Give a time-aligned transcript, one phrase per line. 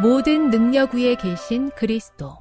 [0.00, 2.38] 모든 능력 위에 계신 그리스도.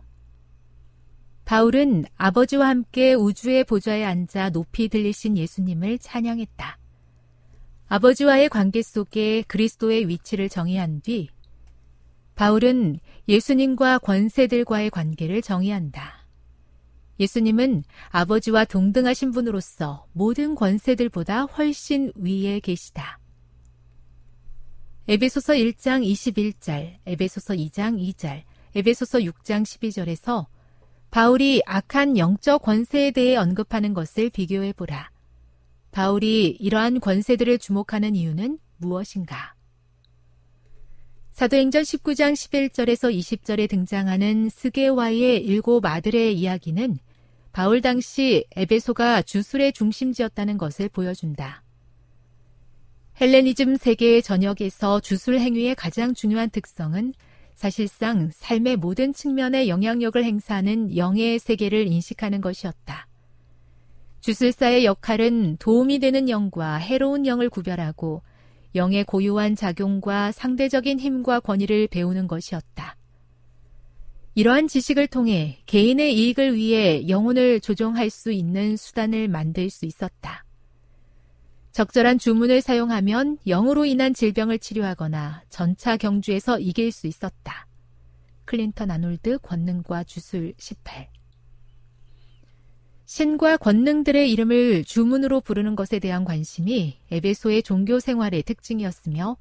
[1.44, 6.78] 바울은 아버지와 함께 우주의 보좌에 앉아 높이 들리신 예수님을 찬양했다.
[7.90, 11.28] 아버지와의 관계 속에 그리스도의 위치를 정의한 뒤
[12.36, 16.26] 바울은 예수님과 권세들과의 관계를 정의한다.
[17.20, 23.19] 예수님은 아버지와 동등하신 분으로서 모든 권세들보다 훨씬 위에 계시다.
[25.09, 28.44] 에베소서 1장 21절, 에베소서 2장 2절,
[28.75, 30.46] 에베소서 6장 12절에서
[31.09, 35.09] 바울이 악한 영적 권세에 대해 언급하는 것을 비교해 보라.
[35.90, 39.56] 바울이 이러한 권세들을 주목하는 이유는 무엇인가?
[41.31, 47.00] 사도행전 19장 11절에서 20절에 등장하는 스게와의 일곱 아들의 이야기는
[47.52, 51.64] 바울 당시 에베소가 주술의 중심지였다는 것을 보여준다.
[53.22, 57.13] 헬레니즘 세계의 전역에서 주술 행위의 가장 중요한 특성은
[57.53, 63.08] 사실상 삶의 모든 측면에 영향력을 행사하는 영의 세계를 인식하는 것이었다.
[64.22, 68.22] 주술사의 역할은 도움이 되는 영과 해로운 영을 구별하고
[68.75, 72.96] 영의 고유한 작용과 상대적인 힘과 권위를 배우는 것이었다.
[74.35, 80.46] 이러한 지식을 통해 개인의 이익을 위해 영혼을 조종할 수 있는 수단을 만들 수 있었다.
[81.72, 87.68] 적절한 주문을 사용하면 영으로 인한 질병을 치료하거나 전차 경주에서 이길 수 있었다.
[88.46, 91.08] 클린턴 아놀드 권능과 주술 18
[93.06, 99.38] 신과 권능들의 이름을 주문으로 부르는 것에 대한 관심이 에베소의 종교 생활의 특징이었으며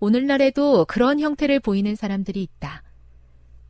[0.00, 2.82] 오늘날에도 그런 형태를 보이는 사람들이 있다.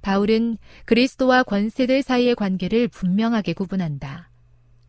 [0.02, 4.30] 바울은 그리스도와 권세들 사이의 관계를 분명하게 구분한다.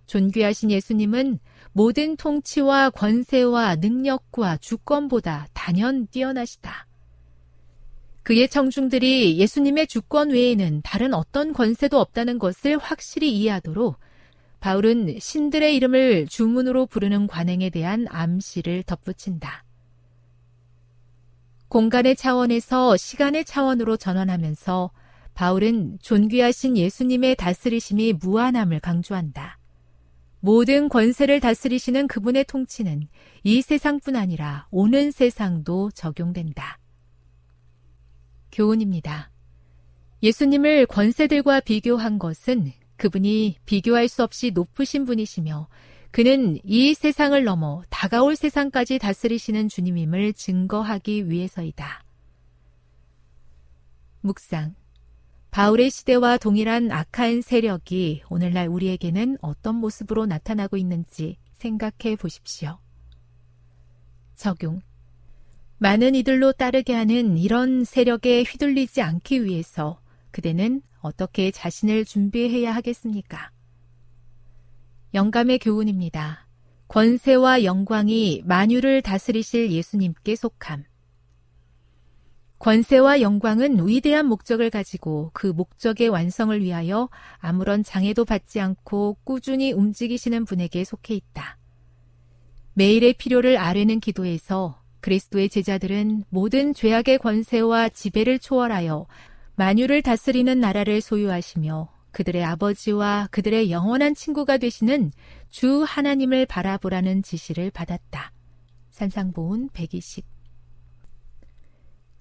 [0.08, 1.40] 존귀하신 예수님은
[1.78, 6.88] 모든 통치와 권세와 능력과 주권보다 단연 뛰어나시다.
[8.24, 13.96] 그의 청중들이 예수님의 주권 외에는 다른 어떤 권세도 없다는 것을 확실히 이해하도록
[14.60, 19.64] 바울은 신들의 이름을 주문으로 부르는 관행에 대한 암시를 덧붙인다.
[21.68, 24.90] 공간의 차원에서 시간의 차원으로 전환하면서
[25.36, 29.57] 바울은 존귀하신 예수님의 다스리심이 무한함을 강조한다.
[30.40, 33.08] 모든 권세를 다스리시는 그분의 통치는
[33.44, 36.80] 이 세상뿐 아니라 오는 세상도 적용된다.
[38.52, 39.32] 교훈입니다.
[40.24, 45.68] 예수님을 권세들과 비교한 것은 그분이 비교할 수 없이 높으신 분이시며
[46.12, 52.04] 그는 이 세상을 넘어 다가올 세상까지 다스리시는 주님임을 증거하기 위해서이다.
[54.22, 54.76] 묵상.
[55.58, 62.78] 바울의 시대와 동일한 악한 세력이 오늘날 우리에게는 어떤 모습으로 나타나고 있는지 생각해 보십시오.
[64.36, 64.82] 적용.
[65.80, 70.00] 많은 이들로 따르게 하는 이런 세력에 휘둘리지 않기 위해서
[70.30, 73.50] 그대는 어떻게 자신을 준비해야 하겠습니까?
[75.16, 76.48] 영감의 교훈입니다.
[76.88, 80.84] 권세와 영광이 만유를 다스리실 예수님께 속함.
[82.60, 90.46] 권세와 영광은 위대한 목적을 가지고 그 목적의 완성을 위하여 아무런 장애도 받지 않고 꾸준히 움직이시는
[90.46, 91.58] 분에게 속해 있다.
[92.74, 99.08] 매일의 필요를 아뢰는 기도에서 그리스도의 제자들은 모든 죄악의 권세와 지배를 초월하여
[99.56, 105.12] 만유를 다스리는 나라를 소유하시며 그들의 아버지와 그들의 영원한 친구가 되시는
[105.50, 108.32] 주 하나님을 바라보라는 지시를 받았다.
[108.90, 110.37] 산상보훈 120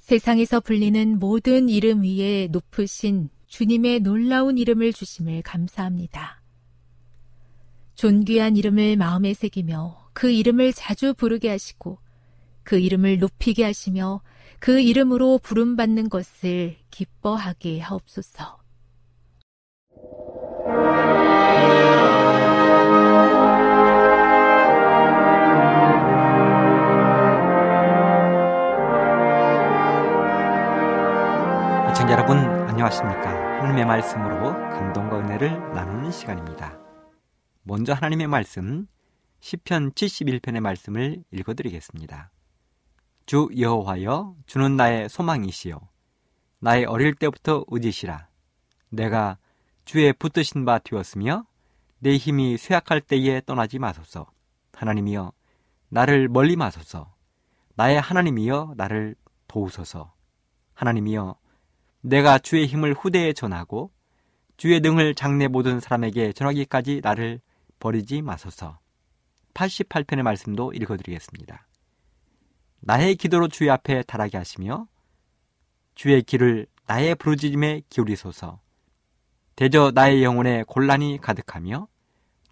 [0.07, 6.41] 세상에서 불리는 모든 이름 위에 높으신 주님의 놀라운 이름을 주심을 감사합니다.
[7.97, 11.99] 존귀한 이름을 마음에 새기며 그 이름을 자주 부르게 하시고
[12.63, 14.21] 그 이름을 높이게 하시며
[14.61, 18.61] 그 이름으로 부름받는 것을 기뻐하게 하옵소서.
[32.07, 32.39] 시청자 여러분
[32.69, 33.29] 안녕하십니까?
[33.59, 36.79] 하나님의 말씀으로 감동과 은혜를 나누는 시간입니다.
[37.65, 38.87] 먼저 하나님의 말씀
[39.41, 42.31] 10편 71편의 말씀을 읽어드리겠습니다.
[43.27, 45.81] 주 여호와여 주는 나의 소망이시요.
[46.61, 48.29] 나의 어릴 때부터 의지시라.
[48.91, 49.37] 내가
[49.85, 51.45] 주의 붙드신 바 되었으며
[51.99, 54.27] 내 힘이 쇠약할 때에 떠나지 마소서.
[54.75, 55.33] 하나님이여
[55.89, 57.13] 나를 멀리 마소서.
[57.75, 59.17] 나의 하나님이여 나를
[59.49, 60.15] 도우소서.
[60.75, 61.37] 하나님이여
[62.07, 63.91] 내가 주의 힘을 후대에 전하고
[64.57, 67.41] 주의 능을 장래 모든 사람에게 전하기까지 나를
[67.81, 68.79] 버리지 마소서
[69.55, 71.67] 88편의 말씀도 읽어드리겠습니다.
[72.79, 74.87] 나의 기도로 주의 앞에 달하게 하시며
[75.97, 78.61] 주의 길을 나의 부르짖음에 기울이소서.
[79.57, 81.89] 대저 나의 영혼에 곤란이 가득하며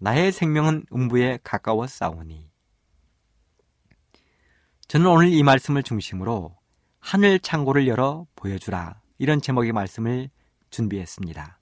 [0.01, 2.49] 나의 생명은 음부에 가까워 싸우니.
[4.89, 6.57] 저는 오늘 이 말씀을 중심으로
[6.99, 10.29] 하늘 창고를 열어 보여주라 이런 제목의 말씀을
[10.69, 11.59] 준비했습니다.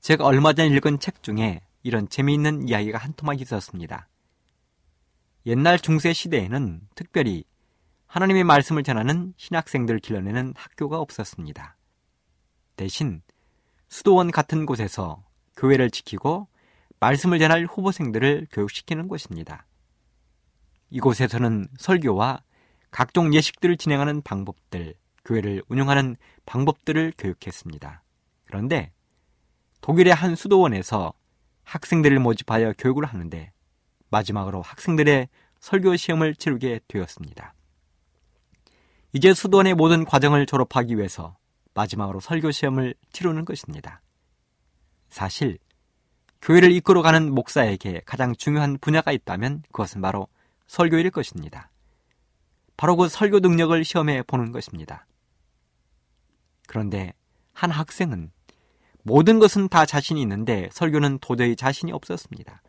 [0.00, 4.08] 제가 얼마 전 읽은 책 중에 이런 재미있는 이야기가 한 토막이 있었습니다.
[5.46, 7.44] 옛날 중세 시대에는 특별히
[8.06, 11.76] 하나님의 말씀을 전하는 신학생들을 길러내는 학교가 없었습니다.
[12.76, 13.22] 대신
[13.88, 15.24] 수도원 같은 곳에서
[15.56, 16.48] 교회를 지키고
[17.00, 19.66] 말씀을 전할 후보생들을 교육시키는 곳입니다.
[20.90, 22.42] 이곳에서는 설교와
[22.90, 26.16] 각종 예식들을 진행하는 방법들, 교회를 운영하는
[26.46, 28.02] 방법들을 교육했습니다.
[28.44, 28.92] 그런데
[29.80, 31.12] 독일의 한 수도원에서
[31.64, 33.52] 학생들을 모집하여 교육을 하는데
[34.10, 35.28] 마지막으로 학생들의
[35.60, 37.54] 설교 시험을 치르게 되었습니다.
[39.12, 41.36] 이제 수도원의 모든 과정을 졸업하기 위해서
[41.74, 44.02] 마지막으로 설교 시험을 치르는 것입니다.
[45.08, 45.58] 사실
[46.40, 50.28] 교회를 이끌어가는 목사에게 가장 중요한 분야가 있다면 그것은 바로
[50.66, 51.70] 설교일 것입니다.
[52.76, 55.06] 바로 그 설교 능력을 시험해 보는 것입니다.
[56.72, 57.12] 그런데
[57.52, 58.32] 한 학생은
[59.02, 62.62] 모든 것은 다 자신이 있는데 설교는 도저히 자신이 없었습니다.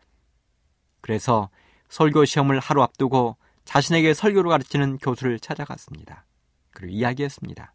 [1.00, 1.48] 그래서
[1.88, 6.26] 설교 시험을 하루 앞두고 자신에게 설교를 가르치는 교수를 찾아갔습니다.
[6.72, 7.72] 그리고 이야기했습니다.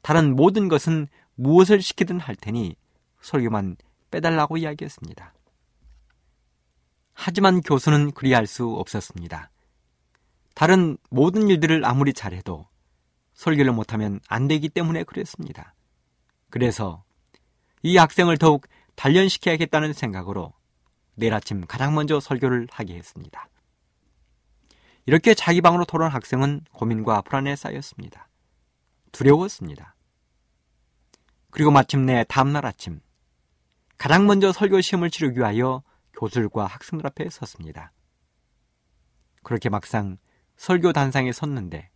[0.00, 2.76] 다른 모든 것은 무엇을 시키든 할 테니
[3.20, 3.76] 설교만
[4.10, 5.34] 빼달라고 이야기했습니다.
[7.12, 9.50] 하지만 교수는 그리할 수 없었습니다.
[10.54, 12.66] 다른 모든 일들을 아무리 잘해도
[13.38, 15.74] 설교를 못하면 안 되기 때문에 그랬습니다.
[16.50, 17.04] 그래서
[17.82, 18.66] 이 학생을 더욱
[18.96, 20.52] 단련시켜야겠다는 생각으로
[21.14, 23.48] 내일 아침 가장 먼저 설교를 하게 했습니다.
[25.06, 28.28] 이렇게 자기 방으로 돌아온 학생은 고민과 불안에 쌓였습니다.
[29.12, 29.94] 두려웠습니다.
[31.50, 33.00] 그리고 마침내 다음날 아침
[33.98, 37.92] 가장 먼저 설교 시험을 치르기 위하여 교수들과 학생들 앞에 섰습니다.
[39.44, 40.18] 그렇게 막상
[40.56, 41.90] 설교 단상에 섰는데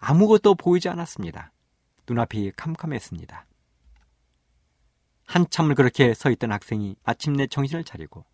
[0.00, 1.52] 아무것도 보이지 않았습니다.
[2.08, 3.46] 눈앞이 캄캄했습니다.
[5.26, 8.24] 한참을 그렇게 서 있던 학생이 아침내 정신을 차리고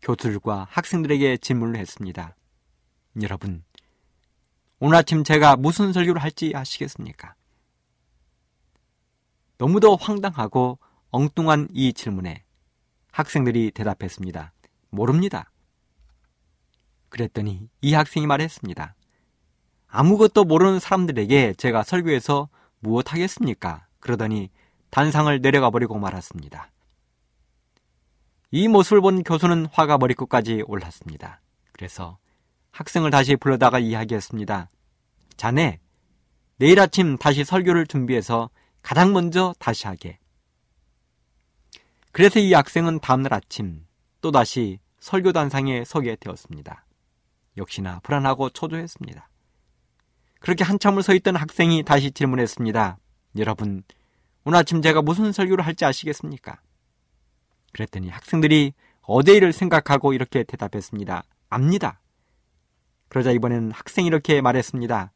[0.00, 2.36] 교수들과 학생들에게 질문을 했습니다.
[3.20, 3.64] 여러분,
[4.78, 7.34] 오늘 아침 제가 무슨 설교를 할지 아시겠습니까?
[9.58, 10.78] 너무도 황당하고
[11.10, 12.44] 엉뚱한 이 질문에
[13.10, 14.52] 학생들이 대답했습니다.
[14.88, 15.50] 모릅니다.
[17.10, 18.94] 그랬더니 이 학생이 말했습니다.
[19.90, 23.86] 아무것도 모르는 사람들에게 제가 설교해서 무엇 하겠습니까?
[23.98, 24.50] 그러더니
[24.90, 26.70] 단상을 내려가 버리고 말았습니다.
[28.52, 31.40] 이 모습을 본 교수는 화가 머리끝까지 올랐습니다.
[31.72, 32.18] 그래서
[32.72, 34.68] 학생을 다시 불러다가 이야기했습니다.
[35.36, 35.80] 자네,
[36.56, 38.50] 내일 아침 다시 설교를 준비해서
[38.82, 40.18] 가장 먼저 다시 하게.
[42.12, 43.86] 그래서 이 학생은 다음날 아침
[44.20, 46.84] 또다시 설교단상에 서게 되었습니다.
[47.56, 49.29] 역시나 불안하고 초조했습니다.
[50.40, 52.98] 그렇게 한참을 서 있던 학생이 다시 질문했습니다.
[53.36, 53.82] 여러분,
[54.44, 56.60] 오늘 아침 제가 무슨 설교를 할지 아시겠습니까?
[57.72, 61.22] 그랬더니 학생들이 어데이를 생각하고 이렇게 대답했습니다.
[61.50, 62.00] 압니다.
[63.08, 65.12] 그러자 이번에는 학생이 이렇게 말했습니다.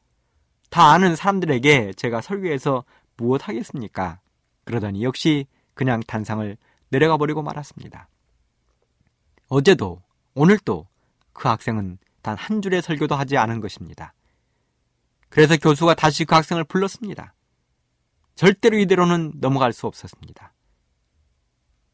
[0.71, 2.85] 다 아는 사람들에게 제가 설교해서
[3.16, 4.21] 무엇 하겠습니까?
[4.64, 6.57] 그러더니 역시 그냥 단상을
[6.90, 8.09] 내려가 버리고 말았습니다.
[9.49, 10.02] 어제도
[10.35, 10.87] 오늘도
[11.33, 14.14] 그 학생은 단 한 줄의 설교도 하지 않은 것입니다.
[15.35, 17.35] 그래서 교수가 다시 그 학생을 불렀습니다.
[18.37, 20.55] 절대로 이대로는 넘어갈 수 없었습니다.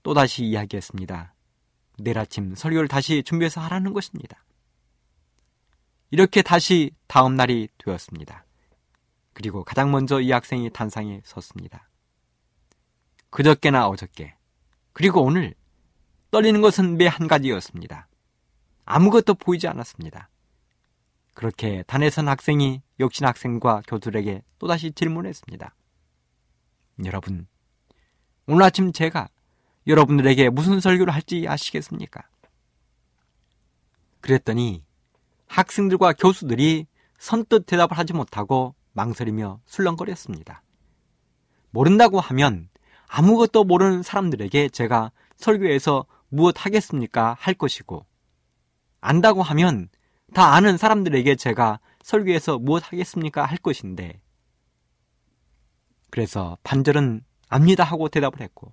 [0.03, 1.35] 또다시 이야기했습니다.
[2.01, 4.45] 내일 아침 설교를 다시 준비해서 하라는 것입니다.
[6.11, 8.45] 이렇게 다시 다음 날이 되었습니다.
[9.33, 11.89] 그리고 가장 먼저 이 학생이 단상에 섰습니다.
[13.31, 14.35] 그저께나 어저께,
[14.93, 15.55] 그리고 오늘
[16.31, 18.07] 떨리는 것은 매 한 가지였습니다.
[18.85, 20.30] 아무것도 보이지 않았습니다.
[21.41, 25.75] 그렇게 단에선 학생이 역신 학생과 교수들에게 또다시 질문했습니다.
[27.07, 27.47] 여러분,
[28.47, 29.27] 오늘 아침 제가
[29.87, 32.21] 여러분들에게 무슨 설교를 할지 아시겠습니까?
[34.21, 34.85] 그랬더니
[35.47, 40.63] 학생들과 교수들이 선뜻 대답을 하지 못하고 망설이며 술렁거렸습니다.
[41.71, 42.69] 모른다고 하면
[43.09, 47.35] 아무것도 모르는 사람들에게 제가 설교에서 무엇 하겠습니까?
[47.41, 48.05] 할 것이고,
[49.01, 49.89] 안다고 하면
[50.35, 53.45] 다 아는 사람들에게 제가 설교에서 무엇 하겠습니까?
[53.45, 54.21] 할 것인데,
[56.11, 58.73] 그래서 반절은 압니다 하고 대답을 했고,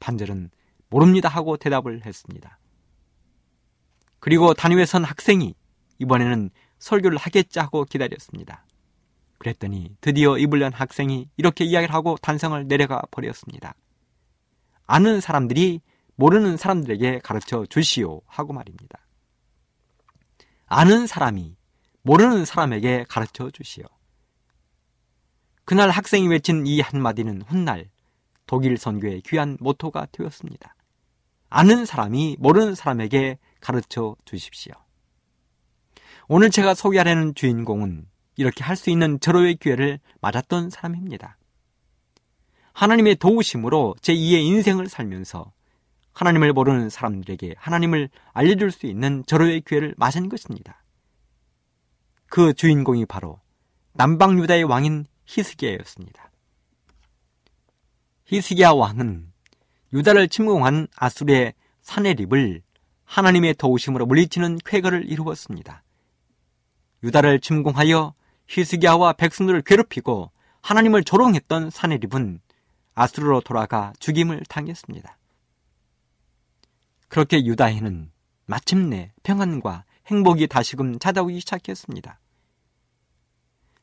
[0.00, 0.50] 반절은
[0.88, 2.58] 모릅니다 하고 대답을 했습니다.
[4.20, 5.54] 그리고 단위에 선 학생이
[5.98, 8.66] 이번에는 설교를 하겠지 하고 기다렸습니다.
[9.38, 13.74] 그랬더니 드디어 입을 연 학생이 이렇게 이야기를 하고 단성을 내려가 버렸습니다.
[14.86, 15.80] 아는 사람들이
[16.16, 19.05] 모르는 사람들에게 가르쳐 주시오 하고 말입니다.
[20.66, 21.56] 아는 사람이
[22.02, 23.84] 모르는 사람에게 가르쳐 주시오.
[25.64, 27.88] 그날 학생이 외친 이 한마디는 훗날
[28.46, 30.74] 독일 선교의 귀한 모토가 되었습니다.
[31.48, 34.74] 아는 사람이 모르는 사람에게 가르쳐 주십시오.
[36.28, 38.06] 오늘 제가 소개하려는 주인공은
[38.36, 41.38] 이렇게 할 수 있는 절호의 기회를 맞았던 사람입니다.
[42.72, 45.52] 하나님의 도우심으로 제2의 인생을 살면서
[46.16, 50.82] 하나님을 모르는 사람들에게 하나님을 알려줄 수 있는 절호의 기회를 맞은 것입니다.
[52.30, 53.38] 그 주인공이 바로
[53.92, 56.30] 남방 유다의 왕인 히스기야였습니다.
[58.24, 59.30] 히스기야 왕은
[59.92, 62.62] 유다를 침공한 아수르의 사내립을
[63.04, 65.82] 하나님의 도우심으로 물리치는 쾌거를 이루었습니다.
[67.02, 68.14] 유다를 침공하여
[68.48, 70.30] 히스기야와 백성들을 괴롭히고
[70.62, 72.40] 하나님을 조롱했던 사내립은
[72.94, 75.18] 아수르로 돌아가 죽임을 당했습니다.
[77.08, 78.10] 그렇게 유다에는
[78.46, 82.20] 마침내 평안과 행복이 다시금 찾아오기 시작했습니다.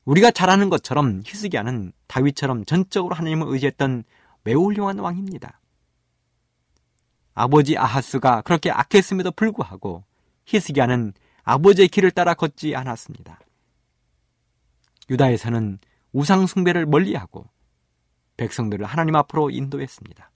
[0.05, 4.03] 우리가 잘 아는 것처럼 히스기야는 다윗처럼 전적으로 하나님을 의지했던
[4.43, 5.59] 매우 훌륭한 왕입니다.
[7.33, 10.03] 아버지 아하스가 그렇게 악했음에도 불구하고
[10.45, 11.13] 히스기야는
[11.43, 13.39] 아버지의 길을 따라 걷지 않았습니다.
[15.09, 15.79] 유다에서는
[16.11, 17.49] 우상 숭배를 멀리하고
[18.37, 20.31] 백성들을 하나님 앞으로 인도했습니다.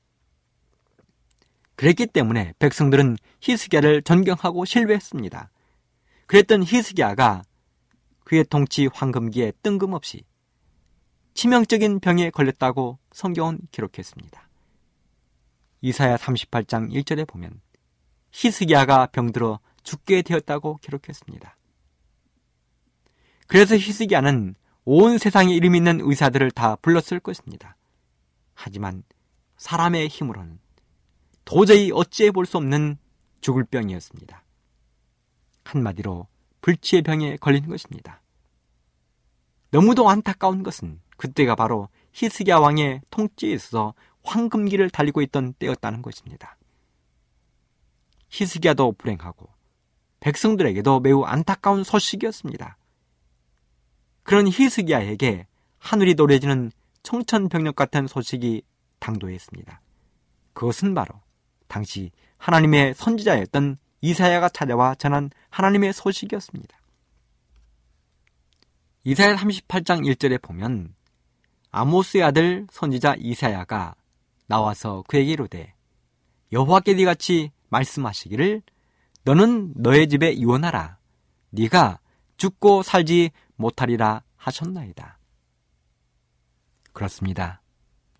[1.77, 5.51] 그랬기 때문에 백성들은 히스기야를 존경하고 신뢰했습니다.
[6.25, 7.43] 그랬던 히스기야가
[8.25, 10.23] 그의 통치 황금기에 뜬금없이
[11.35, 14.49] 치명적인 병에 걸렸다고 성경은 기록했습니다.
[15.81, 17.61] 이사야 38장 1절에 보면
[18.31, 21.57] 히스기야가 병들어 죽게 되었다고 기록했습니다.
[23.45, 27.77] 그래서 히스기야는 온 세상에 이름 있는 의사들을 다 불렀을 것입니다.
[28.55, 29.03] 하지만
[29.57, 30.59] 사람의 힘으로는
[31.47, 32.97] 도저히 어찌해 볼 수 없는
[33.39, 34.43] 죽을 병이었습니다.
[35.63, 36.27] 한마디로
[36.59, 38.21] 불치의 병에 걸린 것입니다.
[39.71, 46.57] 너무도 안타까운 것은 그때가 바로 히스기야 왕의 통치에 있어서 황금기를 달리고 있던 때였다는 것입니다.
[48.27, 49.47] 히스기야도 불행하고
[50.19, 52.77] 백성들에게도 매우 안타까운 소식이었습니다.
[54.23, 56.73] 그런 히스기야에게 하늘이 노래지는
[57.03, 58.63] 청천벽력 같은 소식이
[58.99, 59.81] 당도했습니다.
[60.51, 61.21] 그것은 바로
[61.67, 66.77] 당시 하나님의 선지자였던 이사야가 찾아와 전한 하나님의 소식이었습니다.
[69.03, 70.93] 이사야 38장 1절에 보면
[71.71, 73.95] 아모스의 아들 선지자 이사야가
[74.47, 75.73] 나와서 그에게 이르되
[76.51, 78.61] 여호와께 이같이 말씀하시기를
[79.23, 80.97] 너는 너의 집에 이원하라
[81.49, 81.99] 네가
[82.37, 85.17] 죽고 살지 못하리라 하셨나이다.
[86.93, 87.61] 그렇습니다.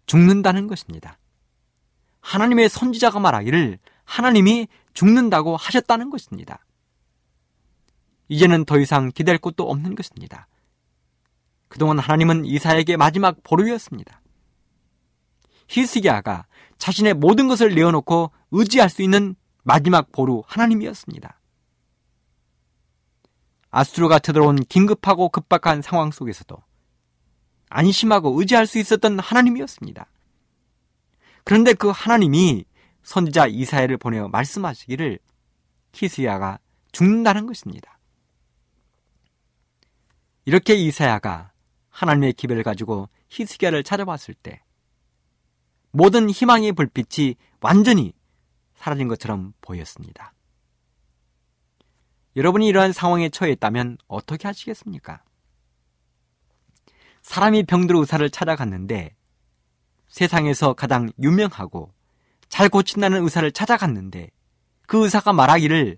[0.05, 1.17] 죽는다는 것입니다.
[2.27, 6.65] 하나님의 선지자가 말하기를 하나님이 죽는다고 하셨다는 것입니다.
[8.27, 10.47] 이제는 더 이상 기댈 곳도 없는 것입니다.
[11.69, 14.21] 그동안 하나님은 이사에게 마지막 보루였습니다.
[15.69, 21.39] 히스기야가 자신의 모든 것을 내어놓고 의지할 수 있는 마지막 보루 하나님이었습니다.
[23.71, 26.57] 아수르가 쳐들어온 긴급하고 급박한 상황 속에서도
[27.69, 30.07] 안심하고 의지할 수 있었던 하나님이었습니다.
[31.47, 32.65] 그런데 그 하나님이
[33.03, 35.17] 선지자 이사야를 보내어 말씀하시기를
[35.93, 36.59] 히스야가
[36.91, 37.97] 죽는다는 것입니다.
[40.43, 41.53] 이렇게 이사야가
[41.87, 44.61] 하나님의 기별을 가지고 히스기야를 찾아봤을 때
[45.91, 48.11] 모든 희망의 불빛이 완전히
[48.75, 50.33] 사라진 것처럼 보였습니다.
[52.35, 55.23] 여러분이 이러한 상황에 처했다면 어떻게 하시겠습니까?
[57.21, 59.15] 사람이 병들어 의사를 찾아갔는데
[60.07, 61.91] 세상에서 가장 유명하고
[62.49, 64.29] 잘 고친다는 의사를 찾아갔는데
[64.87, 65.97] 그 의사가 말하기를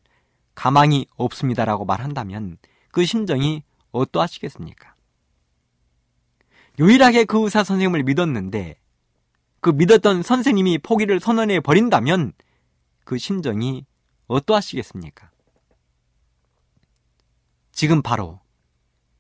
[0.56, 2.58] 가망이 없습니다라고 말한다면
[2.92, 4.96] 그 심정이 어떠하시겠습니까?
[6.80, 8.80] 유일하게 그 의사 선생님을 믿었는데
[9.62, 12.34] 그 믿었던 선생님이 포기를 선언해 버린다면
[13.04, 13.86] 그 심정이
[14.28, 15.32] 어떠하시겠습니까?
[17.72, 18.40] 지금 바로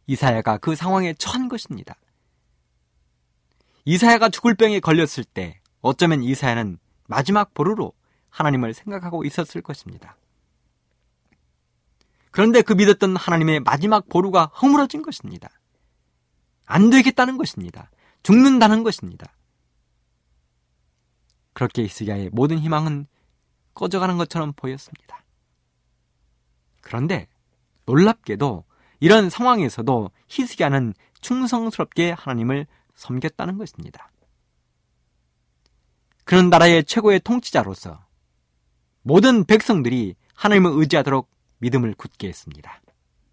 [0.07, 1.95] 이사야가 그 상황에 처한 것입니다.
[3.85, 7.93] 이사야가 죽을 병에 걸렸을 때 어쩌면 이사야는 마지막 보루로
[8.29, 10.17] 하나님을 생각하고 있었을 것입니다.
[12.31, 15.49] 그런데 그 믿었던 하나님의 마지막 보루가 허물어진 것입니다.
[16.65, 17.89] 안 되겠다는 것입니다.
[18.21, 19.33] 죽는다는 것입니다.
[21.53, 23.07] 그렇게 이스기야의 모든 희망은
[23.73, 25.23] 꺼져가는 것처럼 보였습니다.
[26.81, 27.27] 그런데
[27.85, 28.65] 놀랍게도
[28.99, 32.67] 이런 상황에서도 히스기야는 충성스럽게 하나님을
[32.99, 34.11] 섬겼다는 것입니다.
[36.25, 38.05] 그런 나라의 최고의 통치자로서
[39.01, 42.81] 모든 백성들이 하나님을 의지하도록 믿음을 굳게 했습니다.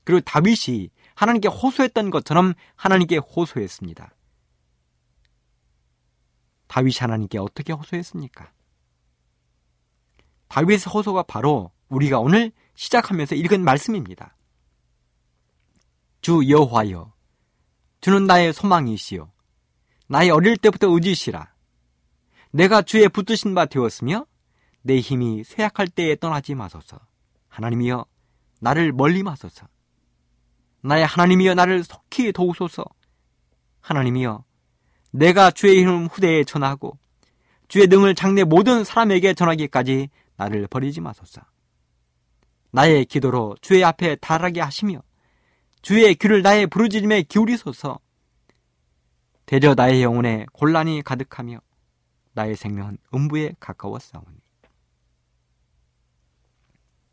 [0.05, 4.15] 그리고 다윗이 하나님께 호소했던 것처럼 하나님께 호소했습니다.
[6.69, 8.53] 다윗이 하나님께 어떻게 호소했습니까?
[10.49, 14.37] 다윗의 호소가 바로 우리가 오늘 시작하면서 읽은 말씀입니다.
[16.21, 17.13] 주 여호와여
[18.01, 19.31] 주는 나의 소망이시요
[20.09, 21.53] 나의 어릴 때부터 의지시라
[22.51, 24.27] 내가 주의 붙드신 바 되었으며
[24.83, 26.99] 내 힘이 쇠약할 때에 떠나지 마소서
[27.49, 28.07] 하나님이여
[28.61, 29.69] 나를 멀리 마소서
[30.87, 32.85] 나의 하나님이여 나를 속히 도우소서.
[33.81, 34.45] 하나님이여
[35.11, 36.99] 내가 주의 이름 후대에 전하고
[37.69, 41.43] 주의 능을 장래 모든 사람에게 전하기까지 나를 버리지 마소서.
[42.71, 45.03] 나의 기도로 주의 앞에 달하게 하시며
[45.83, 47.99] 주의 귀를 나의 부르짖음에 기울이소서.
[49.47, 51.61] 대저 나의 영혼에 곤란이 가득하며
[52.33, 54.37] 나의 생명은 음부에 가까웠사오니.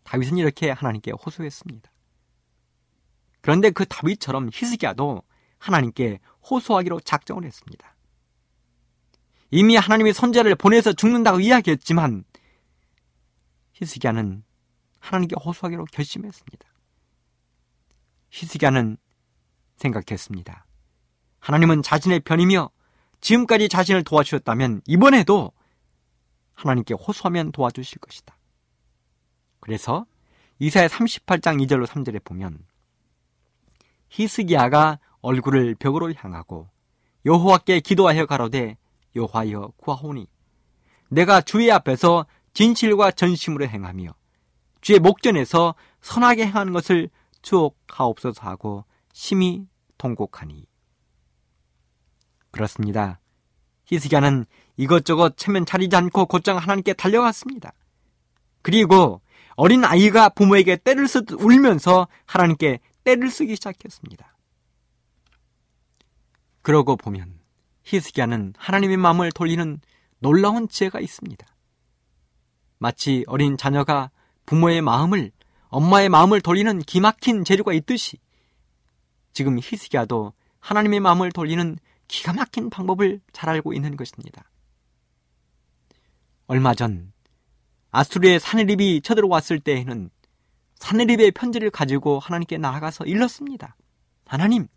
[0.04, 1.91] 다윗은 이렇게 하나님께 호소했습니다.
[3.41, 5.22] 그런데 그 다윗처럼 히스기야도
[5.60, 6.19] 하나님께
[6.50, 7.96] 호소하기로 작정을 했습니다.
[9.52, 12.24] 이미 하나님이 선제를 보내서 죽는다고 이야기했지만
[13.74, 14.43] 히스기야는
[15.00, 16.67] 하나님께 호소하기로 결심했습니다.
[18.32, 18.98] 히스기야는
[19.76, 20.65] 생각했습니다.
[21.43, 22.69] 하나님은 자신의 편이며
[23.19, 25.51] 지금까지 자신을 도와주셨다면 이번에도
[26.53, 28.38] 하나님께 호소하면 도와주실 것이다.
[29.60, 30.06] 그래서
[30.60, 32.60] 이사야 38장 2절로 3절에 보면
[34.08, 36.69] 히스기야가 얼굴을 벽으로 향하고
[37.25, 38.77] 여호와께 기도하여 가로되
[39.13, 40.27] 여호와여 구하오니
[41.10, 44.13] 내가 주의 앞에서 진실과 전심으로 행하며
[44.79, 47.10] 주의 목전에서 선하게 행하는 것을
[47.41, 50.67] 주옥하옵소서 하고 심히 통곡하니
[52.54, 53.20] 그렇습니다.
[53.86, 54.46] 히스기야는
[54.78, 57.74] 이것저것 체면 차리지 않고 곧장 하나님께 달려갔습니다.
[58.62, 59.22] 그리고
[59.56, 64.38] 어린 아이가 부모에게 때를 쓰듯 울면서 하나님께 때를 쓰기 시작했습니다.
[66.62, 67.39] 그러고 보면
[67.84, 69.82] 히스기야는 하나님의 마음을 돌리는
[70.20, 71.46] 놀라운 지혜가 있습니다.
[72.78, 74.12] 마치 어린 자녀가
[74.46, 75.32] 부모의 마음을
[75.70, 78.18] 엄마의 마음을 돌리는 기막힌 재료가 있듯이
[79.34, 84.50] 지금 히스기야도 하나님의 마음을 돌리는 기가 막힌 방법을 잘 알고 있는 것입니다.
[86.48, 87.12] 얼마 전
[87.92, 90.10] 아수르의 사내립이 쳐들어왔을 때에는
[90.76, 93.76] 사내립의 편지를 가지고 하나님께 나아가서 일렀습니다.
[94.26, 94.68] 하나님,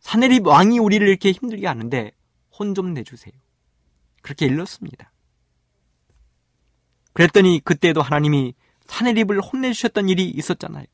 [0.00, 2.12] 사내립 왕이 우리를 이렇게 힘들게 하는데
[2.58, 3.32] 혼 좀 내주세요.
[4.22, 5.12] 그렇게 일렀습니다.
[7.12, 8.54] 그랬더니 그때도 하나님이
[8.86, 10.84] 사내립을 혼내주셨던 일이 있었잖아요.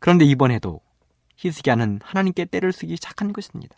[0.00, 0.80] 그런데 이번에도
[1.36, 3.76] 히스기야는 하나님께 때를 쓰기 시작한 것입니다.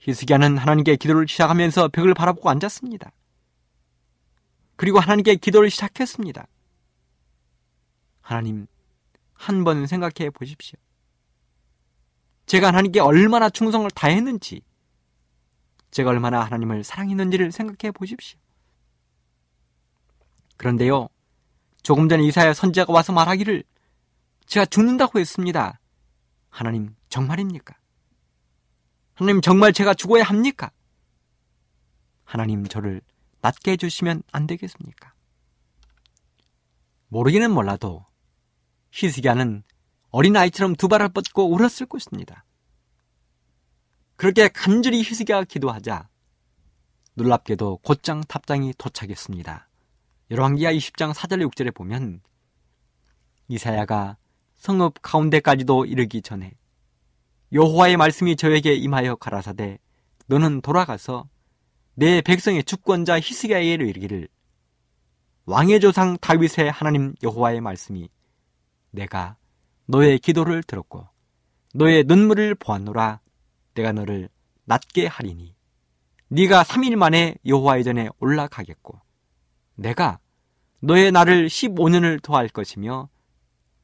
[0.00, 3.12] 히스기야는 하나님께 기도를 시작하면서 벽을 바라보고 앉았습니다.
[4.76, 6.46] 그리고 하나님께 기도를 시작했습니다.
[8.20, 8.66] 하나님,
[9.32, 10.78] 한 번 생각해 보십시오.
[12.46, 14.62] 제가 하나님께 얼마나 충성을 다했는지,
[15.90, 18.38] 제가 얼마나 하나님을 사랑했는지를 생각해 보십시오.
[20.56, 21.08] 그런데요,
[21.82, 23.64] 조금 전에 이사야 선지자가 와서 말하기를
[24.46, 25.80] 제가 죽는다고 했습니다.
[26.50, 27.76] 하나님, 정말입니까?
[29.14, 30.70] 하나님, 정말 제가 죽어야 합니까?
[32.24, 33.00] 하나님, 저를
[33.40, 35.14] 낫게 해주시면 안 되겠습니까?
[37.08, 38.04] 모르기는 몰라도
[38.90, 39.62] 히스기야는
[40.10, 42.44] 어린아이처럼 두 발을 뻗고 울었을 것입니다.
[44.16, 46.08] 그렇게 간절히 히스기야가 기도하자
[47.14, 49.68] 놀랍게도 곧장 탑장이 도착했습니다.
[50.30, 52.20] 열왕기하 20장 4절 6절에 보면
[53.48, 54.16] 이사야가
[54.64, 56.54] 성읍 가운데까지도 이르기 전에
[57.52, 59.78] 여호와의 말씀이 저에게 임하여 가라사대
[60.26, 61.28] 너는 돌아가서
[61.94, 64.26] 내 백성의 주권자 히스기야에게 이르기를.
[65.44, 68.08] 왕의 조상 다윗의 하나님 여호와의 말씀이
[68.90, 69.36] 내가
[69.84, 71.08] 너의 기도를 들었고
[71.74, 73.20] 너의 눈물을 보았노라.
[73.74, 74.30] 내가 너를
[74.64, 75.54] 낫게 하리니
[76.28, 78.98] 네가 3일 만에 여호와의 전에 올라가겠고
[79.74, 80.20] 내가
[80.80, 83.10] 너의 나를 15년을 더할 것이며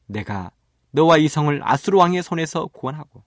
[0.06, 0.52] 내가
[0.92, 3.22] 너와 이 성을 아수르 왕의 손에서 구원하고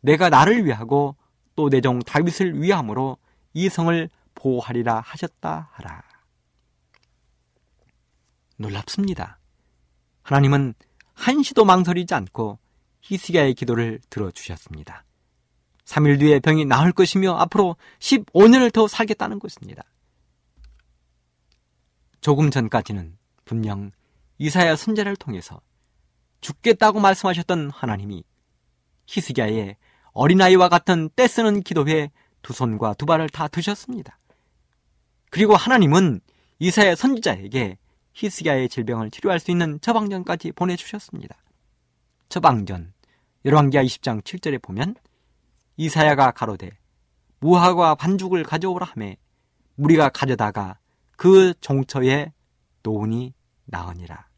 [0.00, 1.16] 내가 나를 위하고
[1.54, 3.18] 또 내 종 다윗을 위함으로
[3.52, 6.02] 이 성을 보호하리라 하셨다 하라.
[8.56, 9.38] 놀랍습니다.
[10.22, 10.74] 하나님은
[11.14, 12.58] 한시도 망설이지 않고
[13.02, 15.04] 히스기야의 기도를 들어주셨습니다.
[15.84, 19.82] 3일 뒤에 병이 나을 것이며 앞으로 15년을 더 살겠다는 것입니다.
[22.20, 23.90] 조금 전까지는 분명
[24.38, 25.60] 이사야 선제를 통해서
[26.42, 28.24] 죽겠다고 말씀하셨던 하나님이
[29.06, 29.76] 히스기야의
[30.12, 32.10] 어린아이와 같은 떼쓰는 기도에
[32.42, 34.18] 두 손과 두 발을 다 드셨습니다.
[35.30, 36.20] 그리고 하나님은
[36.58, 37.78] 이사야 선지자에게
[38.12, 41.36] 히스기야의 질병을 치료할 수 있는 처방전까지 보내주셨습니다.
[42.28, 42.92] 처방전
[43.44, 44.94] 열왕기하 20장 7절에 보면
[45.76, 46.70] 이사야가 가로되
[47.40, 49.16] 무화과 반죽을 가져오라 하매
[49.76, 50.78] 우리가 가져다가
[51.16, 52.32] 그 종처에
[52.82, 53.32] 놓으니
[53.64, 54.31] 나으니라.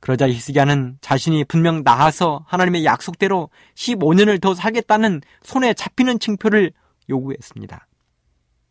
[0.00, 6.72] 그러자 히스기야는 자신이 분명 나아서 하나님의 약속대로 15년을 더 살겠다는 손에 잡히는 칭표를
[7.08, 7.86] 요구했습니다.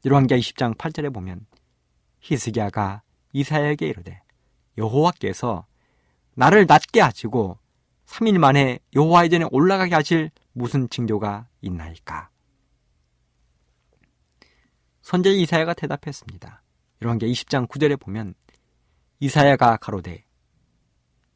[0.06, 1.46] 열왕기하 20장 8절에 보면
[2.22, 4.22] 히스기야가 이사야에게 이르되
[4.78, 5.66] 여호와께서
[6.34, 7.60] 나를 낫게 하시고
[8.08, 12.30] 3일 만에 여호와의 전에 올라가게 하실 무슨 징조가 있나이까?
[15.04, 16.64] 선제 이사야가 대답했습니다.
[17.02, 18.34] 열왕기하 20장 9절에 보면
[19.20, 20.24] 이사야가 가로되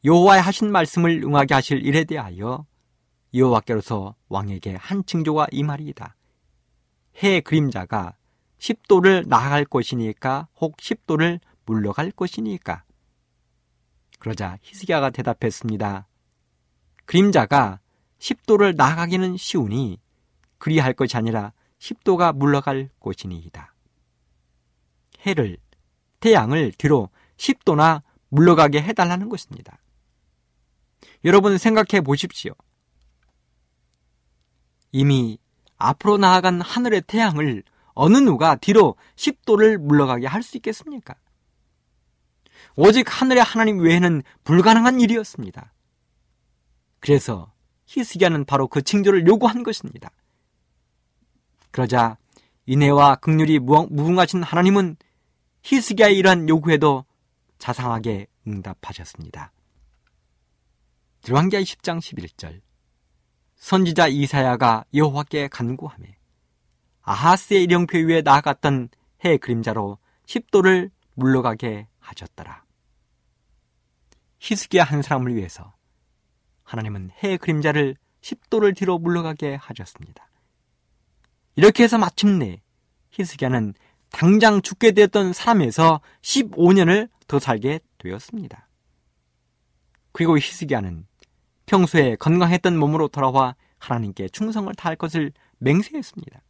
[0.04, 2.66] 여호와의 하신 말씀을 응하게 하실 일에 대하여
[3.32, 6.14] 여호와께로서 왕에게 한 징조가 이 말이다.
[7.22, 8.14] 해 그림자가
[8.58, 12.84] 10도를 나아갈 것이니까 혹 10도를 물러갈 것이니까.
[14.18, 16.06] 그러자 히스기야가 대답했습니다.
[17.06, 17.80] 그림자가
[18.18, 20.00] 10도를 나아가기는 쉬우니
[20.58, 23.74] 그리할 것이 아니라 10도가 물러갈 것이니이다.
[25.20, 25.56] 해를,
[26.20, 29.78] 태양을 뒤로 10도나 물러가게 해달라는 것입니다.
[31.24, 32.52] 여러분 생각해 보십시오.
[34.92, 35.38] 이미
[35.76, 37.62] 앞으로 나아간 하늘의 태양을
[37.94, 41.14] 어느 누가 뒤로 10도를 물러가게 할 수 있겠습니까?
[42.76, 45.72] 오직 하늘의 하나님 외에는 불가능한 일이었습니다.
[47.00, 47.52] 그래서
[47.86, 50.10] 히스기야는 바로 그 징조를 요구한 것입니다.
[51.70, 52.16] 그러자
[52.66, 54.96] 인애와 극률이 무궁하신 하나님은
[55.62, 57.04] 히스기야의 이러한 요구에도
[57.58, 59.52] 자상하게 응답하셨습니다.
[61.26, 62.60] 열왕기하 10장 11절
[63.56, 66.06] 선지자 이사야가 여호와께 간구하며
[67.00, 68.90] 아하스의 일령표 위에 나아갔던
[69.24, 72.64] 해 그림자로 10도를 물러가게 하셨더라.
[74.38, 75.74] 히스기야 한 사람을 위해서
[76.64, 80.28] 하나님은 해 그림자를 10도를 뒤로 물러가게 하셨습니다.
[81.56, 82.60] 이렇게 해서 마침내
[83.12, 83.74] 히스기야는
[84.10, 88.68] 당장 죽게 되었던 사람에서 15년을 더 살게 되었습니다.
[90.12, 91.06] 그리고 히스기야는
[91.66, 96.40] 평소에 건강했던 몸으로 돌아와 하나님께 충성을 다할 것을 맹세했습니다.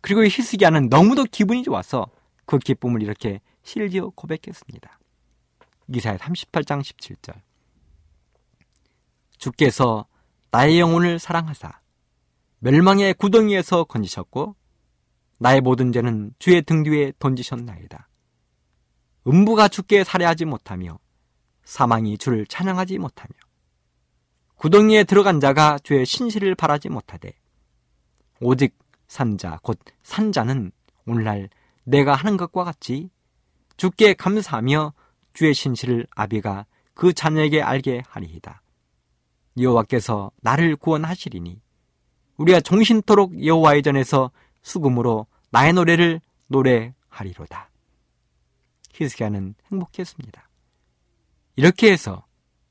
[0.00, 2.08] 그리고 히스기야는 너무도 기분이 좋아서
[2.44, 4.98] 그 기쁨을 이렇게 실지어 고백했습니다.
[5.88, 7.40] 이사야 38장 17절.
[9.38, 10.06] 주께서
[10.50, 11.80] 나의 영혼을 사랑하사
[12.60, 14.56] 멸망의 구덩이에서 건지셨고
[15.38, 18.08] 나의 모든 죄는 주의 등 뒤에 던지셨나이다.
[19.26, 20.98] 음부가 주께 살해하지 못하며
[21.64, 23.30] 사망이 주를 찬양하지 못하며
[24.56, 27.32] 구덩이에 들어간 자가 주의 신실을 바라지 못하되
[28.40, 28.76] 오직
[29.08, 30.72] 산자 곧 산자는
[31.06, 31.48] 오늘날
[31.84, 33.10] 내가 하는 것과 같이
[33.76, 34.92] 주께 감사하며
[35.34, 38.62] 주의 신실을 아비가 그 자녀에게 알게 하리이다.
[39.58, 41.60] 여호와께서 나를 구원하시리니
[42.36, 44.30] 우리가 종신토록 여호와의 전에서
[44.62, 47.70] 수금으로 나의 노래를 노래하리로다.
[48.92, 50.48] 히스기야는 행복했습니다.
[51.56, 52.24] 이렇게 해서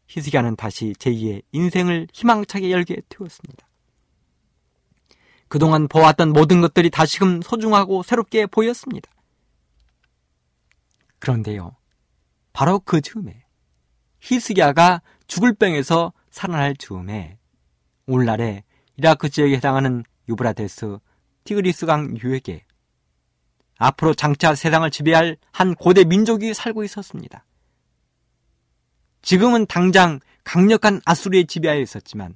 [0.08, 3.68] 히스기야는 다시 제2의 인생을 희망차게 열게 되었습니다.
[5.48, 9.10] 그동안 보았던 모든 것들이 다시금 소중하고 새롭게 보였습니다.
[11.20, 11.76] 그런데요,
[12.52, 13.46] 바로 그 즈음에
[14.20, 17.38] 히스기야가 죽을 병에서 살아날 즈음에
[18.08, 18.64] 오늘날에
[18.98, 20.98] 이라크 지역에 해당하는 유브라데스
[21.44, 22.66] 티그리스강 유역에
[23.78, 27.46] 앞으로 장차 세상을 지배할 한 고대 민족이 살고 있었습니다.
[29.24, 32.36] 지금은 당장 강력한 아수르의 지배하에 있었지만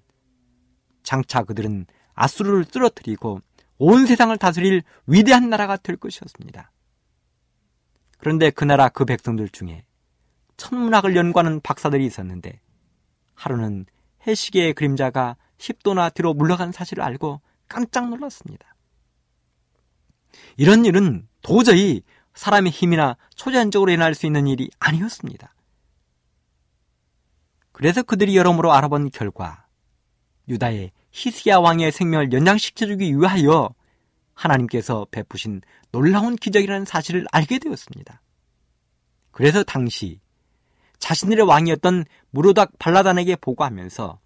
[1.04, 3.42] 장차 그들은 아수르를 쓰러뜨리고
[3.78, 6.72] 온 세상을 다스릴 위대한 나라가 될 것이었습니다.
[8.18, 9.86] 그런데 그 나라 그 백성들 중에
[10.56, 12.60] 천문학을 연구하는 박사들이 있었는데
[13.36, 13.86] 하루는
[14.26, 18.76] 해시계의 그림자가 10도나 뒤로 물러간 사실을 알고 깜짝 놀랐습니다.
[20.56, 22.02] 이런 일은 도저히
[22.34, 25.54] 사람의 힘이나 초자연적으로 일어날 수 있는 일이 아니었습니다.
[27.78, 29.68] 그래서 그들이 여러모로 알아본 결과
[30.48, 33.70] 유다의 히스기야 왕의 생명을 연장시켜주기 위하여
[34.34, 35.62] 하나님께서 베푸신
[35.92, 38.20] 놀라운 기적이라는 사실을 알게 되었습니다.
[39.30, 40.20] 그래서 당시
[40.98, 44.20] 자신들의 왕이었던 무로닥 발라단에게 보고하면서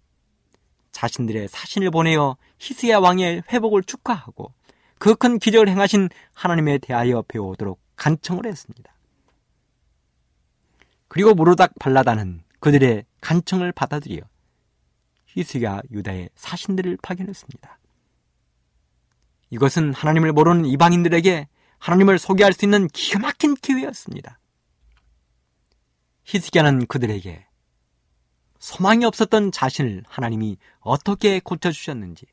[0.92, 4.54] 자신들의 사신을 보내어 히스야 왕의 회복을 축하하고
[4.98, 8.94] 그 큰 기적을 행하신 하나님에 대하여 배워오도록 간청을 했습니다.
[11.08, 14.20] 그리고 무로닥 발라단은 그들의 간청을 받아들여
[15.26, 17.78] 히스야 유다의 사신들을 파견했습니다.
[19.48, 24.38] 이것은 하나님을 모르는 이방인들에게 하나님을 소개할 수 있는 기가 막힌 기회였습니다.
[26.24, 27.46] 히스기야는 그들에게
[28.58, 32.26] 소망이 없었던 자신을 하나님이 어떻게 고쳐주셨는지,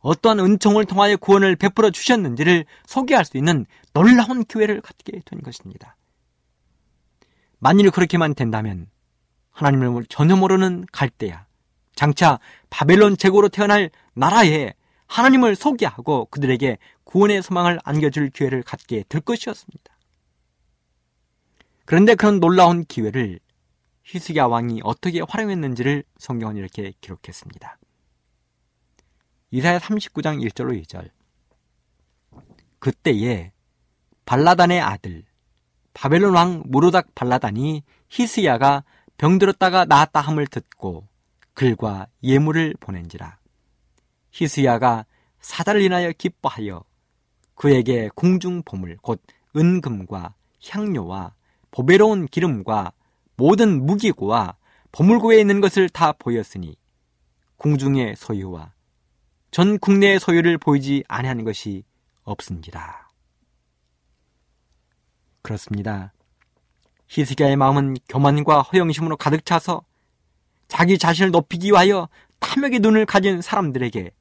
[0.00, 5.96] 어떠한 은총을 통하여 구원을 베풀어 주셨는지를 소개할 수 있는 놀라운 기회를 갖게 된 것입니다.
[7.58, 8.88] 만일 그렇게만 된다면
[9.50, 11.46] 하나님을 전혀 모르는 갈대야,
[11.94, 12.38] 장차
[12.70, 14.74] 바벨론 제국으로 태어날 나라에
[15.06, 19.96] 하나님을 소개하고 그들에게 구원의 소망을 안겨줄 기회를 갖게 될 것이었습니다.
[21.84, 23.40] 그런데 그런 놀라운 기회를
[24.04, 27.78] 히스기야 왕이 어떻게 활용했는지를 성경은 이렇게 기록했습니다.
[29.50, 31.10] 이사야 39장 1절로 2절
[32.78, 33.52] 그때에
[34.24, 35.24] 발라단의 아들
[35.92, 38.84] 바벨론 왕 무로닥 발라단이 히스야가
[39.20, 41.06] 병들었다가 나았다 함을 듣고
[41.52, 43.38] 글과 예물을 보낸지라
[44.30, 45.04] 히스야가
[45.40, 46.82] 사자를 인하여 기뻐하여
[47.54, 49.22] 그에게 궁중 보물 곧
[49.54, 50.34] 은금과
[50.66, 51.34] 향료와
[51.70, 52.92] 보배로운 기름과
[53.36, 54.56] 모든 무기고와
[54.90, 56.76] 보물고에 있는 것을 다 보였으니
[57.58, 58.72] 궁중의 소유와
[59.50, 61.84] 전 국내의 소유를 보이지 아니하는 것이
[62.22, 63.10] 없은지라.
[65.42, 66.14] 그렇습니다.
[67.10, 69.84] 히스기야의 마음은 교만과 허영심으로 가득 차서
[70.68, 74.12] 자기 자신을 높이기 위하여 탐욕의 눈을 가진 사람들에게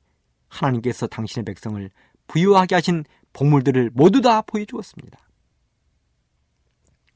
[0.47, 1.89] 하나님께서 당신의 백성을
[2.27, 5.19] 부유하게 하신 보물들을 모두 다 보여주었습니다.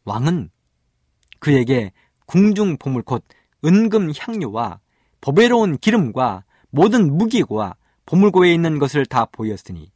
[0.05, 0.51] 왕은
[1.39, 1.91] 그에게
[2.27, 3.25] 궁중 보물 곧
[3.65, 4.79] 은금 향료와
[5.21, 9.91] 보배로운 기름과 모든 무기와 보물고에 있는 것을 다 보였으니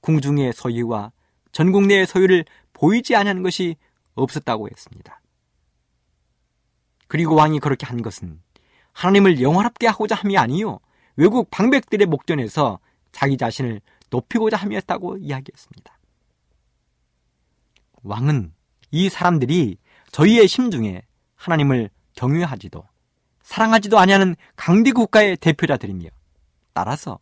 [0.00, 1.12] 궁중의 소유와
[1.52, 3.76] 전국 내의 소유를 보이지 않는 것이
[4.22, 5.20] 없었다고 했습니다.
[7.06, 8.40] 그리고 왕이 그렇게 한 것은
[8.92, 10.80] 하나님을 영화롭게 하고자 함이 아니요
[11.16, 12.78] 외국 방백들의 목전에서
[13.12, 15.98] 자기 자신을 높이고자 함이었다고 이야기했습니다.
[18.02, 18.52] 왕은
[18.90, 19.76] 이 사람들이
[20.12, 21.02] 저희의 심중에
[21.34, 22.84] 하나님을 경외하지도
[23.42, 26.08] 사랑하지도 아니하는 강대 국가의 대표자들이며
[26.72, 27.18] 따라서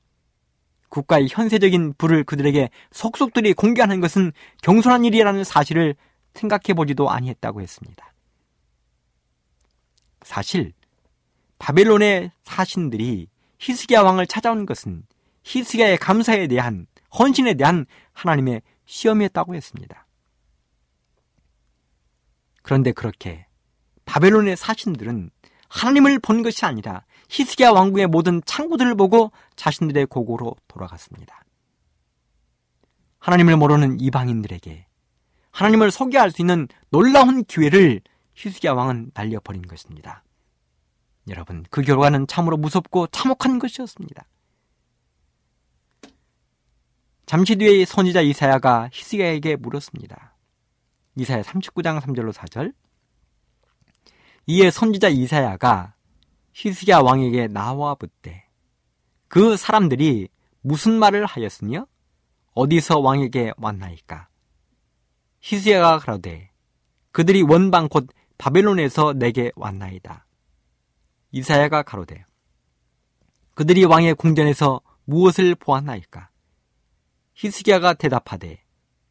[0.88, 4.32] 국가의 현세적인 부를 그들에게 속속들이 공개하는 것은
[4.62, 5.94] 경솔한 일이라는 사실을
[6.36, 8.12] 생각해 보지도 아니했다고 했습니다.
[10.22, 10.72] 사실
[11.58, 15.06] 바벨론의 사신들이 히스기야 왕을 찾아온 것은
[15.44, 16.86] 히스기야의 감사에 대한
[17.18, 20.06] 헌신에 대한 하나님의 시험이었다고 했습니다.
[22.62, 23.46] 그런데 그렇게
[24.04, 25.30] 바벨론의 사신들은
[25.68, 31.44] 하나님을 본 것이 아니라 히스기야 왕궁의 모든 창구들을 보고 자신들의 고고로 돌아갔습니다.
[33.18, 34.86] 하나님을 모르는 이방인들에게
[35.56, 38.02] 하나님을 소개 할 수 있는 놀라운 기회를
[38.34, 40.22] 히스기야 왕은 날려버린 것입니다.
[41.28, 44.26] 여러분, 그 결과는 참으로 무섭고 참혹한 것이었습니다.
[47.24, 50.36] 잠시 뒤에 선지자 이사야가 히스기야에게 물었습니다.
[51.16, 52.74] 이사야 39장 3절로 4절.
[54.48, 55.94] 이에 선지자 이사야가
[56.52, 58.44] 히스기야 왕에게 나와 붙되
[59.26, 60.28] 그 사람들이
[60.60, 61.86] 무슨 말을 하였으며
[62.52, 64.28] 어디서 왕에게 왔나이까?
[65.46, 66.50] 히스기야가 그러되
[67.12, 70.26] 그들이 원방 곧 바벨론에서 내게 왔나이다.
[71.30, 72.24] 이사야가 가로되
[73.54, 76.30] 그들이 왕의 궁전에서 무엇을 보았나이까?
[77.34, 78.64] 히스기야가 대답하되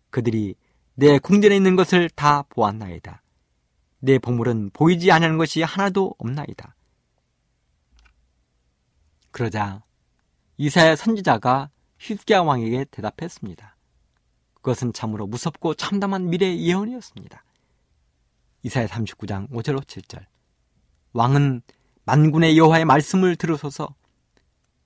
[0.10, 0.56] 그들이
[0.96, 3.24] 내 궁전에 있는 것을 다 보았나이다.
[4.00, 6.76] 내 보물은 보이지 않는 것이 하나도 없나이다.
[9.32, 9.84] 그러자
[10.58, 13.75] 이사야 선지자가 히스기야 왕에게 대답했습니다.
[14.66, 17.44] 그것은 참으로 무섭고 참담한 미래 예언이었습니다.
[18.64, 20.26] 이사야 39장 5절 7절
[21.14, 21.62] 왕은
[22.06, 23.94] 만군의 여호와의 말씀을 들으소서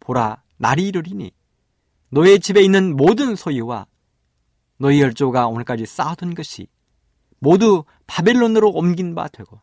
[0.02, 1.32] 보라 날이 이르리니
[2.10, 3.88] 너의 집에 있는 모든 소유와
[4.78, 6.68] 너희 열조가 오늘까지 쌓아둔 것이
[7.40, 9.62] 모두 바벨론으로 옮긴 바 되고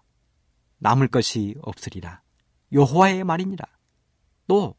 [0.78, 2.22] 남을 것이 없으리라.
[2.72, 3.66] 여호와의 말이니라.
[4.46, 4.76] 또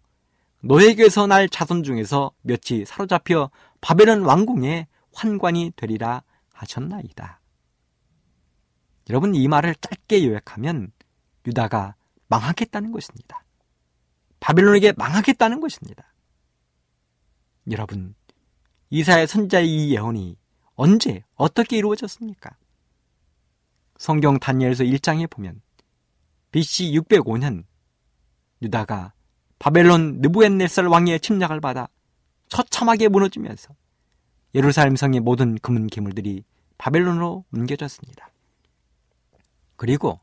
[0.62, 6.22] 너에게서 날 자손 중에서 몇이 사로잡혀 바벨론 왕궁에 환관이 되리라
[6.54, 7.42] 하셨나이다.
[9.10, 10.92] 여러분 이 말을 짧게 요약하면
[11.48, 11.96] 유다가
[12.28, 13.44] 망하겠다는 것입니다.
[14.40, 16.14] 바벨론에게 망하겠다는 것입니다.
[17.72, 18.14] 여러분
[18.92, 20.38] 이사의 선자의 이 예언이
[20.76, 22.56] 언제 어떻게 이루어졌습니까?
[23.98, 25.62] 성경 다니엘서 1장에 보면
[26.52, 27.64] BC 605년
[28.62, 29.14] 유다가
[29.58, 31.90] 바벨론 느부갓네살 왕의 침략을 받아
[32.50, 33.74] 처참하게 무너지면서
[34.56, 36.44] 예루살렘 성의 모든 금은 기물들이
[36.78, 38.30] 바벨론으로 옮겨졌습니다.
[39.76, 40.20] 그리고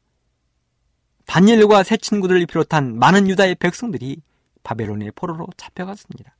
[1.26, 4.22] 다니엘과 새 친구들을 비롯한 많은 유다의 백성들이
[4.62, 6.36] 바벨론의 포로로 잡혀갔습니다.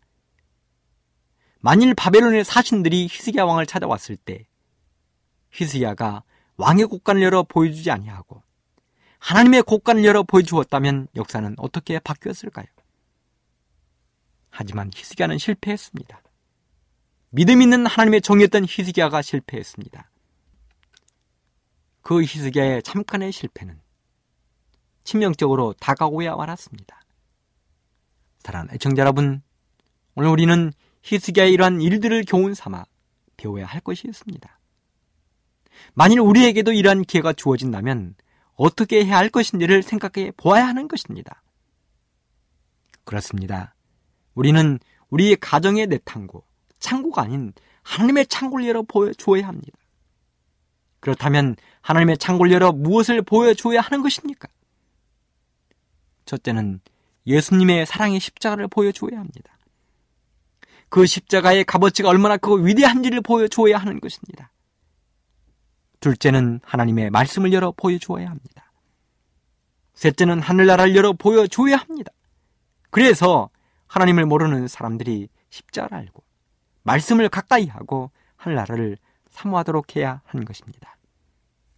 [1.61, 4.47] 만일 바벨론의 사신들이 히스기야 왕을 찾아왔을 때
[5.53, 6.23] 히스기야가
[6.57, 8.43] 왕의 곳간을 열어 보여주지 아니하고
[9.19, 12.67] 하나님의 곳간을 열어 보여주었다면 역사는 어떻게 바뀌었을까요?
[14.51, 16.24] 하지만 히스기야는 실패했습니다.
[17.35, 20.09] 믿음 있는 하나님의 종이었던 히스기야가 실패했습니다.
[22.03, 23.81] 그 히스기야의 잠깐의 실패는
[25.03, 27.01] 치명적으로 다가오야 말았습니다.
[28.39, 29.43] 사랑하는 애청자 여러분,
[30.15, 32.85] 오늘 우리는 히스기야의 이러한 일들을 교훈 삼아
[33.37, 34.61] 배워야 할 것이 있습니다.
[35.95, 38.15] 만일 우리에게도 이러한 기회가 주어진다면
[38.55, 41.43] 어떻게 해야 할 것인지를 생각해 보아야 하는 것입니다.
[43.03, 43.75] 그렇습니다.
[44.35, 44.79] 우리는
[45.11, 46.45] 우리의 가정의 내탕고,
[46.79, 49.77] 창고가 아닌 하나님의 창고를 열어 보여주어야 합니다.
[51.01, 54.49] 그렇다면 하나님의 창고를 열어 무엇을 보여주어야 하는 것입니까?
[56.25, 56.81] 첫째는
[57.27, 59.59] 예수님의 사랑의 십자가를 보여주어야 합니다.
[60.89, 64.51] 그 십자가의 값어치가 얼마나 크고 위대한지를 보여주어야 하는 것입니다.
[66.01, 68.73] 둘째는 하나님의 말씀을 열어 보여주어야 합니다.
[69.95, 72.13] 셋째는 하늘나라를 열어 보여줘야 합니다.
[72.91, 73.51] 그래서
[73.87, 76.24] 하나님을 모르는 사람들이 십자를 알고
[76.85, 78.97] 말씀을 가까이 하고 하늘나라를
[79.29, 80.97] 사모하도록 해야 하는 것입니다.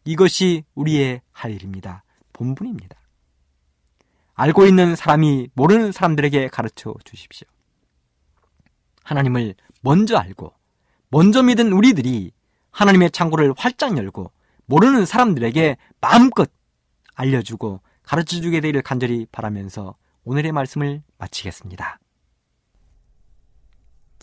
[0.05, 2.05] 이것이 우리의 할 일입니다.
[2.33, 2.97] 본분입니다.
[4.35, 7.49] 알고 있는 사람이 모르는 사람들에게 가르쳐 주십시오.
[9.03, 10.53] 하나님을 먼저 알고
[11.09, 12.33] 먼저 믿은 우리들이
[12.71, 14.31] 하나님의 창고를 활짝 열고
[14.67, 16.50] 모르는 사람들에게 마음껏
[17.15, 19.94] 알려주고 가르쳐 주게 되기를 간절히 바라면서
[20.25, 21.98] 오늘의 말씀을 마치겠습니다.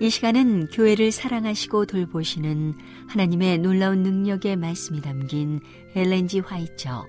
[0.00, 2.78] 이 시간은 교회를 사랑하시고 돌보시는
[3.08, 5.60] 하나님의 놀라운 능력의 말씀이 담긴
[5.96, 7.04] 엘렌지 화이처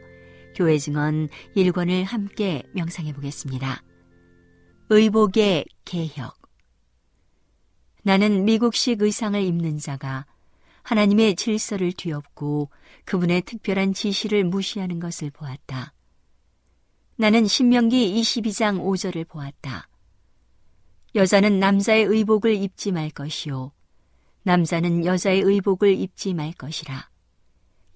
[0.55, 3.83] 교회 증언 1권을 함께 명상해 보겠습니다.
[4.89, 6.35] 의복의 개혁
[8.01, 10.25] 나는 미국식 의상을 입는 자가
[10.81, 12.71] 하나님의 질서를 뒤엎고
[13.05, 15.93] 그분의 특별한 지시를 무시하는 것을 보았다.
[17.17, 19.87] 나는 신명기 22장 5절을 보았다.
[21.15, 23.71] 여자는 남자의 의복을 입지 말 것이요.
[24.43, 27.09] 남자는 여자의 의복을 입지 말 것이라.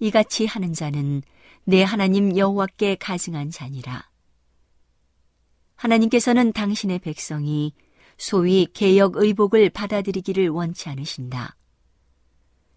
[0.00, 1.22] 이같이 하는 자는
[1.64, 4.08] 내 하나님 여호와께 가증한 자니라.
[5.76, 7.72] 하나님께서는 당신의 백성이
[8.16, 11.56] 소위 개혁 의복을 받아들이기를 원치 않으신다.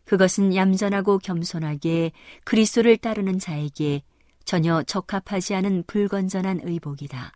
[0.05, 2.11] 그것은 얌전하고 겸손하게
[2.45, 4.03] 그리스도를 따르는 자에게
[4.45, 7.33] 전혀 적합하지 않은 불건전한 의복이다.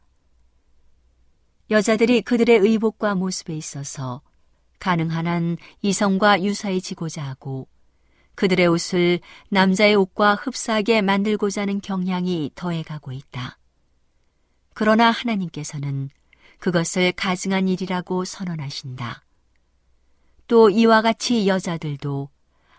[1.72, 4.22] 여자들이 그들의 의복과 모습에 있어서
[4.80, 7.70] 가능한 한 이성과 유사해지고자 하고
[8.36, 13.58] 그들의 옷을 남자의 옷과 흡사하게 만들고자 하는 경향이 더해가고 있다.
[14.74, 16.10] 그러나 하나님께서는
[16.60, 19.24] 그것을 가증한 일이라고 선언하신다.
[20.48, 22.30] 또 이와 같이 여자들도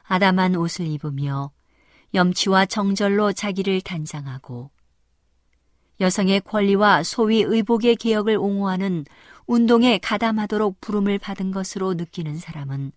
[0.02, 1.50] 아담한 옷을 입으며
[2.12, 4.70] 염치와 정절로 자기를 단장하고
[6.02, 9.04] 여성의 권리와 소위 의복의 개혁을 옹호하는
[9.46, 12.90] 운동에 가담하도록 부름을 받은 것으로 느끼는 사람은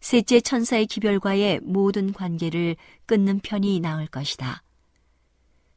[0.00, 4.62] 셋째 천사의 기별과의 모든 관계를 끊는 편이 나을 것이다.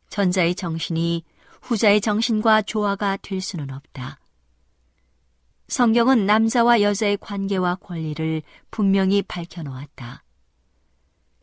[0.10, 1.24] 전자의 정신이
[1.62, 4.20] 후자의 정신과 조화가 될 수는 없다.
[5.68, 8.42] 성경은 남자와 여자의 관계와 권리를
[8.72, 10.24] 분명히 밝혀놓았다.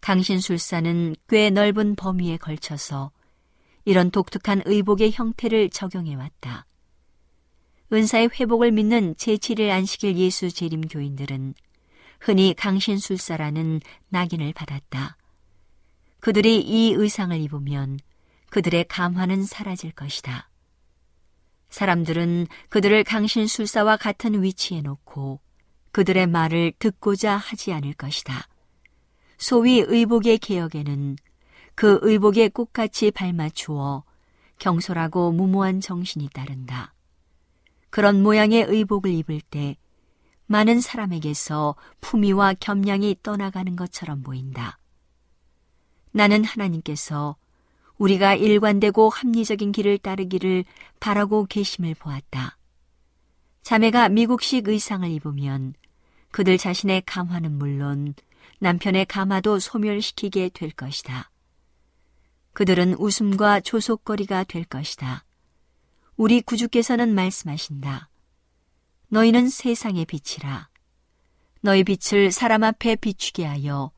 [0.00, 3.10] 강신술사는 꽤 넓은 범위에 걸쳐서
[3.84, 6.66] 이런 독특한 의복의 형태를 적용해왔다.
[7.92, 11.54] 은사의 회복을 믿는 제7일 안식일 예수 재림 교인들은
[12.20, 15.16] 흔히 강신술사라는 낙인을 받았다.
[16.20, 17.98] 그들이 이 의상을 입으면
[18.50, 20.48] 그들의 감화는 사라질 것이다.
[21.68, 25.40] 사람들은 그들을 강신술사와 같은 위치에 놓고
[25.92, 28.48] 그들의 말을 듣고자 하지 않을 것이다.
[29.36, 31.16] 소위 의복의 개혁에는
[31.74, 34.04] 그 의복에 꽃같이 발맞추어
[34.58, 36.94] 경솔하고 무모한 정신이 따른다.
[37.90, 39.76] 그런 모양의 의복을 입을 때
[40.46, 44.78] 많은 사람에게서 품위와 겸양이 떠나가는 것처럼 보인다.
[46.12, 47.36] 나는 하나님께서
[47.98, 50.64] 우리가 일관되고 합리적인 길을 따르기를
[51.00, 52.58] 바라고 계심을 보았다.
[53.62, 55.74] 자매가 미국식 의상을 입으면
[56.30, 58.14] 그들 자신의 감화는 물론
[58.58, 61.30] 남편의 감화도 소멸시키게 될 것이다.
[62.54, 65.24] 그들은 웃음과 조속거리가 될 것이다.
[66.16, 68.08] 우리 구주께서는 말씀하신다.
[69.08, 70.68] 너희는 세상의 빛이라.
[71.60, 73.90] 너희 빛을 사람 앞에 비추게 하여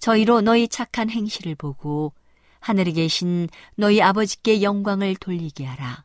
[0.00, 2.12] 저희로 너희 착한 행실을 보고
[2.60, 6.04] 하늘에 계신 너희 아버지께 영광을 돌리게 하라.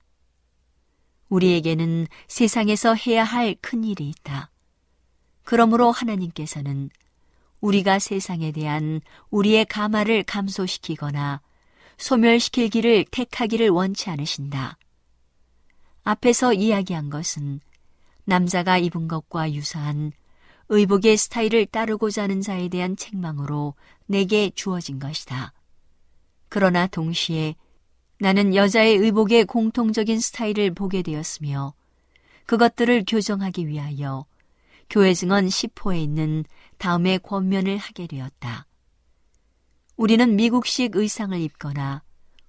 [1.29, 4.51] 우리에게는 세상에서 해야 할 큰 일이 있다.
[5.43, 6.89] 그러므로 하나님께서는
[7.61, 11.41] 우리가 세상에 대한 우리의 가마를 감소시키거나
[12.01, 14.77] 소멸시킬 길을 택하기를 원치 않으신다.
[16.03, 17.59] 앞에서 이야기한 것은
[18.25, 20.11] 남자가 입은 것과 유사한
[20.69, 23.75] 의복의 스타일을 따르고자 하는 자에 대한 책망으로
[24.07, 25.53] 내게 주어진 것이다.
[26.49, 27.55] 그러나 동시에
[28.19, 31.75] 나는 여자의 의복의 공통적인 스타일을 보게 되었으며
[32.47, 34.25] 그것들을 교정하기 위하여
[34.89, 36.45] 교회 증언 10호에 있는
[36.79, 38.65] 다음의 권면을 하게 되었다.
[40.01, 42.01] 우리는 미국식 의상을 입거나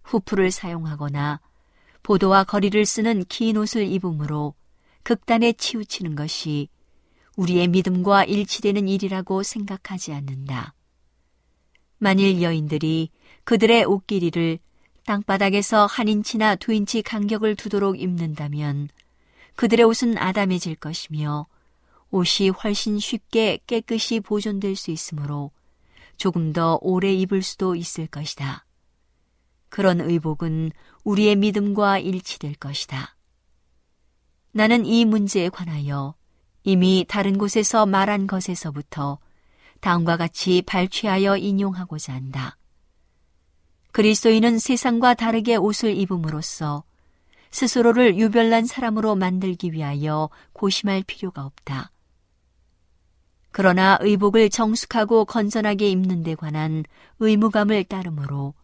[0.04, 1.38] 후프를 사용하거나
[2.02, 4.54] 보도와 거리를 쓰는 긴 옷을 입음으로
[5.02, 6.70] 극단에 치우치는 것이
[7.36, 10.72] 우리의 믿음과 일치되는 일이라고 생각하지 않는다.
[11.98, 13.10] 만일 여인들이
[13.44, 14.58] 그들의 옷길이를
[15.04, 18.88] 땅바닥에서 한 인치나 두 인치 간격을 두도록 입는다면
[19.56, 21.46] 그들의 옷은 아담해질 것이며
[22.12, 25.50] 옷이 훨씬 쉽게 깨끗이 보존될 수 있으므로
[26.22, 28.64] 조금 더 오래 입을 수도 있을 것이다.
[29.70, 30.70] 그런 의복은
[31.02, 33.16] 우리의 믿음과 일치될 것이다.
[34.52, 36.14] 나는 이 문제에 관하여
[36.62, 39.18] 이미 다른 곳에서 말한 것에서부터
[39.80, 42.56] 다음과 같이 발췌하여 인용하고자 한다.
[43.90, 46.84] 그리스도인은 세상과 다르게 옷을 입음으로써
[47.50, 51.90] 스스로를 유별난 사람으로 만들기 위하여 고심할 필요가 없다.
[53.52, 56.84] 그러나 의복을 정숙하고 건전하게 입는 데 관한
[57.20, 58.54] 의무감을 따르므로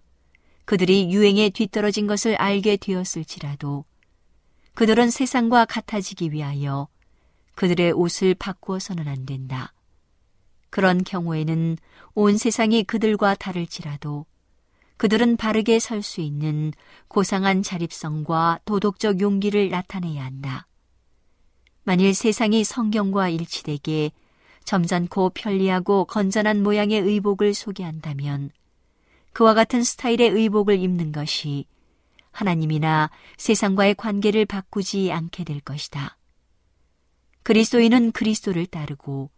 [0.64, 3.84] 그들이 유행에 뒤떨어진 것을 알게 되었을지라도
[4.74, 6.88] 그들은 세상과 같아지기 위하여
[7.54, 9.72] 그들의 옷을 바꾸어서는 안 된다.
[10.70, 11.76] 그런 경우에는
[12.14, 14.26] 온 세상이 그들과 다를지라도
[14.96, 16.72] 그들은 바르게 설 수 있는
[17.08, 20.66] 고상한 자립성과 도덕적 용기를 나타내야 한다.
[21.84, 24.12] 만일 세상이 성경과 일치되게
[24.68, 28.50] 점잖고 편리하고 건전한 모양의 의복을 소개한다면
[29.32, 31.64] 그와 같은 스타일의 의복을 입는 것이
[32.32, 36.18] 하나님이나 세상과의 관계를 바꾸지 않게 될 것이다.
[37.44, 39.30] 그리스도인은 그리스도를 따르고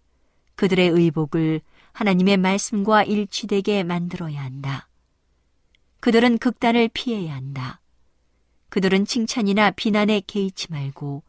[0.57, 1.61] 그들의 의복을
[1.93, 4.89] 하나님의 말씀과 일치되게 만들어야 한다.
[6.01, 7.81] 그들은 극단을 피해야 한다.
[8.69, 11.23] 그들은 칭찬이나 비난에 개의치 말고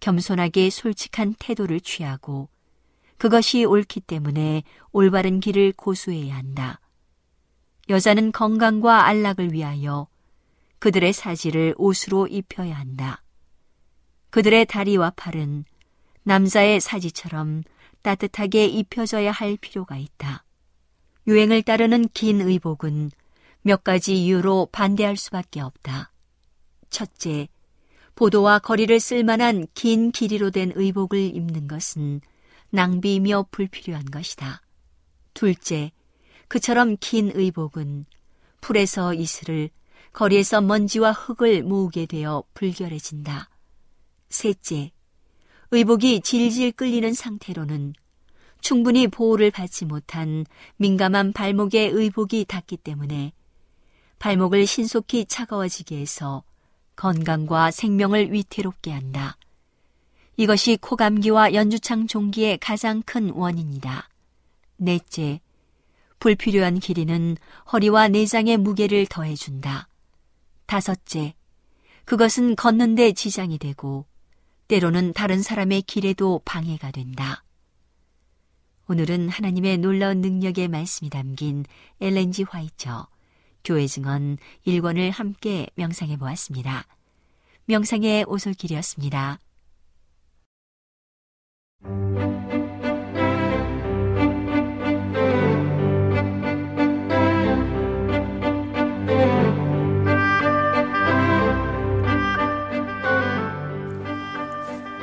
[0.00, 2.48] 겸손하게 솔직한 태도를 취하고
[3.18, 4.62] 그것이 옳기 때문에
[4.92, 6.80] 올바른 길을 고수해야 한다.
[7.88, 10.08] 여자는 건강과 안락을 위하여
[10.78, 13.22] 그들의 사지를 옷으로 입혀야 한다.
[14.30, 15.64] 그들의 다리와 팔은
[16.22, 17.62] 남자의 사지처럼
[18.02, 20.44] 따뜻하게 입혀져야 할 필요가 있다.
[21.26, 23.10] 유행을 따르는 긴 의복은
[23.62, 26.12] 몇 가지 이유로 반대할 수밖에 없다.
[26.90, 27.48] 첫째,
[28.14, 32.20] 보도와 거리를 쓸만한 긴 길이로 된 의복을 입는 것은
[32.70, 34.62] 낭비이며 불필요한 것이다.
[35.34, 35.92] 둘째,
[36.48, 38.06] 그처럼 긴 의복은
[38.60, 39.70] 풀에서 이슬을
[40.12, 43.48] 거리에서 먼지와 흙을 모으게 되어 불결해진다.
[44.30, 44.90] 셋째,
[45.70, 47.94] 의복이 질질 끌리는 상태로는
[48.60, 50.44] 충분히 보호를 받지 못한
[50.76, 53.32] 민감한 발목에 의복이 닿기 때문에
[54.18, 56.42] 발목을 신속히 차가워지게 해서
[56.96, 59.36] 건강과 생명을 위태롭게 한다.
[60.38, 64.08] 이것이 코감기와 연주창 종기의 가장 큰 원인이다.
[64.76, 65.40] 넷째,
[66.20, 67.36] 불필요한 길이는
[67.72, 69.88] 허리와 내장의 무게를 더해준다.
[70.66, 71.34] 다섯째,
[72.04, 74.06] 그것은 걷는데 지장이 되고
[74.68, 77.42] 때로는 다른 사람의 길에도 방해가 된다.
[78.88, 81.64] 오늘은 하나님의 놀라운 능력의 말씀이 담긴
[82.00, 83.08] 엘렌지 화이처
[83.64, 86.86] 교회 증언 1권을 함께 명상해 보았습니다.
[87.64, 89.40] 명상의 오솔길이었습니다.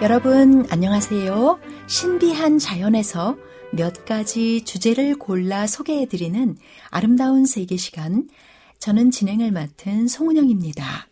[0.02, 1.60] 여러분, 안녕하세요.
[1.88, 3.38] 신비한 자연에서
[3.72, 6.58] 몇 가지 주제를 골라 소개해드리는
[6.92, 8.30] 아름다운 세계 시간.
[8.78, 11.08] 저는 진행을 맡은 송은영입니다.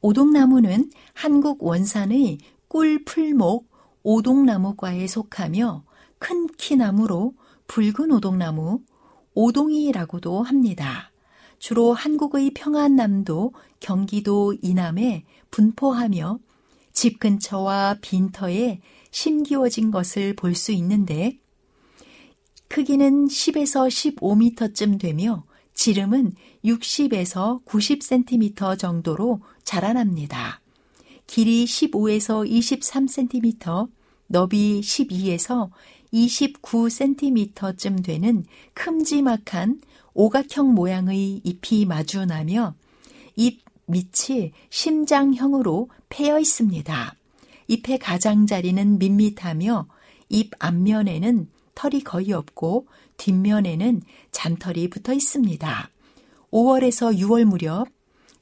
[0.00, 3.69] 오동나무는 한국 원산의 꿀 풀목
[4.02, 5.84] 오동나무과에 속하며
[6.18, 7.34] 큰 키나무로
[7.66, 8.82] 붉은 오동나무,
[9.34, 11.12] 오동이라고도 합니다.
[11.58, 16.38] 주로 한국의 평안남도, 경기도 이남에 분포하며
[16.92, 18.80] 집 근처와 빈터에
[19.10, 21.38] 심기워진 것을 볼 수 있는데
[22.68, 25.44] 크기는 10에서 15m쯤 되며
[25.74, 26.34] 지름은
[26.64, 30.59] 60에서 90cm 정도로 자라납니다.
[31.30, 33.88] 길이 15에서 23cm,
[34.26, 35.70] 너비 12에서
[36.12, 39.80] 29cm쯤 되는 큼지막한
[40.12, 42.74] 오각형 모양의 잎이 마주나며
[43.36, 47.14] 잎 밑이 심장형으로 패여 있습니다.
[47.68, 49.86] 잎의 가장자리는 밋밋하며
[50.30, 54.02] 잎 앞면에는 털이 거의 없고 뒷면에는
[54.32, 55.90] 잔털이 붙어 있습니다.
[56.50, 57.99] 5월에서 6월 무렵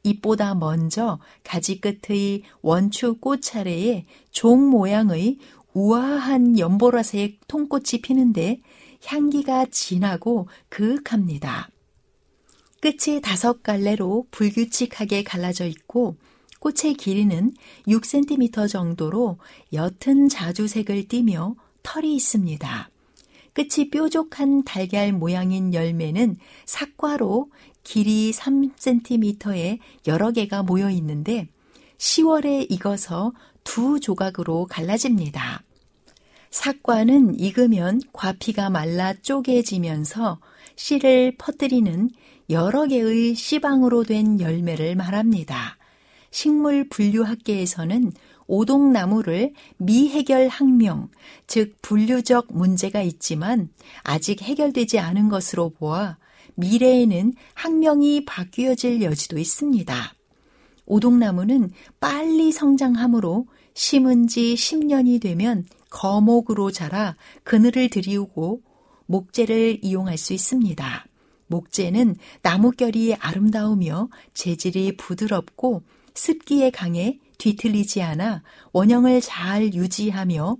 [0.09, 5.39] 잎보다 먼저 가지 끝의 원추 꽃 차례에 종 모양의
[5.75, 8.61] 우아한 연보라색 통꽃이 피는데
[9.05, 11.71] 향기가 진하고 그윽합니다.
[12.81, 16.17] 끝이 다섯 갈래로 불규칙하게 갈라져 있고
[16.61, 17.53] 꽃의 길이는
[17.87, 19.39] 6cm 정도로
[19.73, 22.91] 옅은 자주색을 띠며 털이 있습니다.
[23.55, 27.51] 끝이 뾰족한 달걀 모양인 열매는 삭과로
[27.89, 31.49] 길이 3cm에 여러 개가 모여 있는데
[31.97, 33.33] 10월에 익어서
[33.65, 35.63] 두 조각으로 갈라집니다.
[36.51, 40.39] 삭과는 익으면 과피가 말라 쪼개지면서
[40.77, 42.11] 씨를 퍼뜨리는
[42.51, 45.79] 여러 개의 씨방으로 된 열매를 말합니다.
[46.31, 48.13] 식물 분류학계에서는
[48.49, 51.09] 오동나무를 미해결 학명,
[51.47, 53.71] 즉 분류적 문제가 있지만
[54.03, 56.19] 아직 해결되지 않은 것으로 보아
[56.59, 60.15] 미래에는 학명이 바뀌어질 여지도 있습니다.
[60.87, 68.63] 오동나무는 빨리 성장하므로 심은 지 10년이 되면 거목으로 자라 그늘을 들이우고
[69.07, 71.07] 목재를 이용할 수 있습니다.
[71.47, 75.85] 목재는 나무결이 아름다우며 재질이 부드럽고
[76.15, 78.43] 습기에 강해 뒤틀리지 않아
[78.73, 80.57] 원형을 잘 유지하며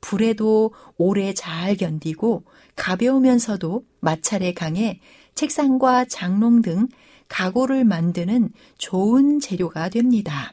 [0.00, 2.44] 불에도 오래 잘 견디고
[2.76, 5.00] 가벼우면서도 마찰에 강해
[5.38, 6.88] 책상과 장롱 등
[7.28, 10.52] 가구를 만드는 좋은 재료가 됩니다.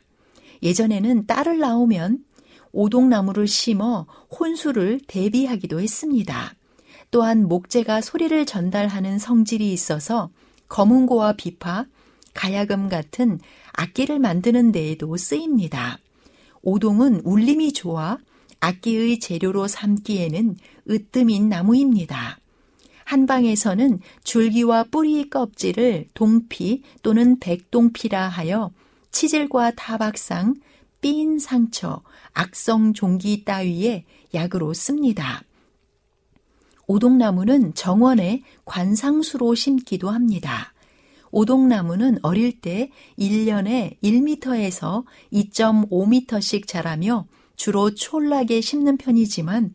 [0.61, 2.19] 예전에는 딸을 낳으면
[2.71, 6.53] 오동나무를 심어 혼수를 대비하기도 했습니다.
[7.09, 10.29] 또한 목재가 소리를 전달하는 성질이 있어서
[10.67, 11.87] 검은고와 비파,
[12.35, 13.39] 가야금 같은
[13.73, 15.97] 악기를 만드는 데에도 쓰입니다.
[16.61, 18.19] 오동은 울림이 좋아
[18.59, 20.57] 악기의 재료로 삼기에는
[20.87, 22.37] 으뜸인 나무입니다.
[23.05, 28.71] 한방에서는 줄기와 뿌리 껍질을 동피 또는 백동피라 하여
[29.11, 30.55] 치질과 타박상,
[31.01, 32.01] 삔 상처,
[32.33, 35.43] 악성 종기 따위에 약으로 씁니다.
[36.87, 40.73] 오동나무는 정원에 관상수로 심기도 합니다.
[41.31, 49.73] 오동나무는 어릴 때 1년에 1m에서 2.5m씩 자라며 주로 촐락에 심는 편이지만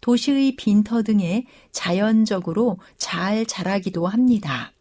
[0.00, 4.72] 도시의 빈터 등에 자연적으로 잘 자라기도 합니다.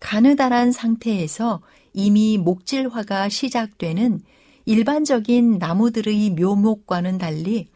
[0.00, 1.60] 가느다란 상태에서
[1.92, 4.20] 이미 목질화가 시작되는
[4.66, 7.68] 일반적인 나무들의 묘목과는 달리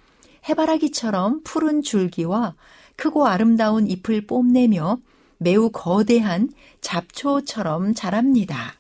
[0.48, 2.54] 해바라기처럼 푸른 줄기와
[2.96, 4.98] 크고 아름다운 잎을 뽐내며
[5.38, 6.50] 매우 거대한
[6.80, 8.74] 잡초처럼 자랍니다.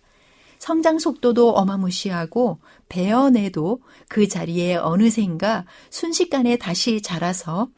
[0.58, 2.58] 성장 속도도 어마무시하고
[2.90, 7.68] 베어내도 그 자리에 어느샌가 순식간에 다시 자라서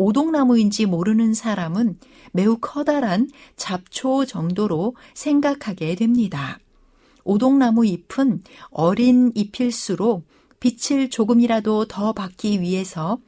[0.00, 1.98] 오동나무인지 모르는 사람은
[2.32, 6.58] 매우 커다란 잡초 정도로 생각하게 됩니다.
[7.22, 10.24] 오동나무 잎은 어린 잎일수록
[10.58, 13.18] 빛을 조금이라도 더 받기 위해서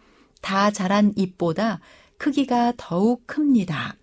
[0.40, 1.80] 다 자란 잎보다
[2.16, 3.96] 크기가 더욱 큽니다.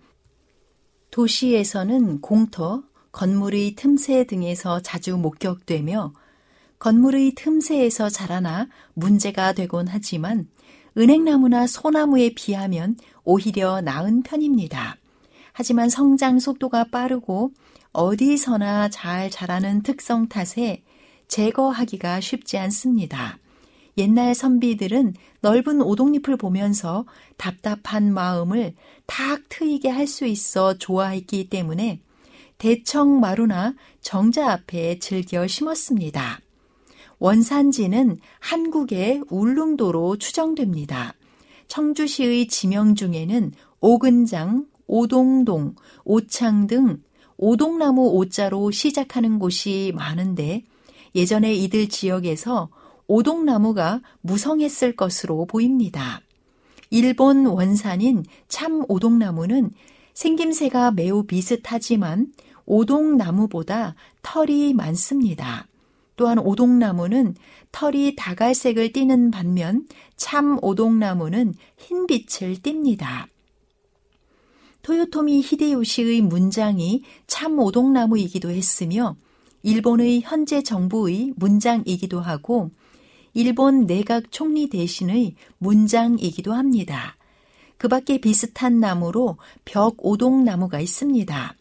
[1.09, 6.13] 도시에서는 공터, 건물의 틈새 등에서 자주 목격되며
[6.77, 10.47] 건물의 틈새에서 자라나 문제가 되곤 하지만
[10.97, 14.97] 은행나무나 소나무에 비하면 오히려 나은 편입니다.
[15.53, 17.51] 하지만 성장 속도가 빠르고
[17.91, 20.83] 어디서나 잘 자라는 특성 탓에
[21.27, 23.37] 제거하기가 쉽지 않습니다.
[23.97, 27.05] 옛날 선비들은 넓은 오동잎을 보면서
[27.37, 28.73] 답답한 마음을
[29.05, 31.99] 탁 트이게 할 수 있어 좋아했기 때문에
[32.57, 36.39] 대청 마루나 정자 앞에 즐겨 심었습니다.
[37.19, 41.13] 원산지는 한국의 울릉도로 추정됩니다.
[41.67, 47.01] 청주시의 지명 중에는 오근장, 오동동, 오창 등
[47.37, 50.63] 오동나무 오자로 시작하는 곳이 많은데
[51.15, 52.69] 예전에 이들 지역에서
[53.07, 56.21] 오동나무가 무성했을 것으로 보입니다.
[56.89, 59.71] 일본 원산인 참 오동나무는
[60.13, 62.33] 생김새가 매우 비슷하지만
[62.65, 65.67] 오동나무보다 털이 많습니다.
[66.19, 67.33] 또한 오동나무는
[67.71, 73.27] 털이 다갈색을 띠는 반면 참 오동나무는 흰빛을 띱니다.
[74.81, 79.15] 토요토미 히데요시의 문장이 참 오동나무이기도 했으며
[79.63, 82.69] 일본의 현재 정부의 문장이기도 하고
[83.33, 87.15] 일본 내각 총리 대신의 문장이기도 합니다.
[87.77, 91.55] 그 밖에 비슷한 나무로 벽 오동나무가 있습니다.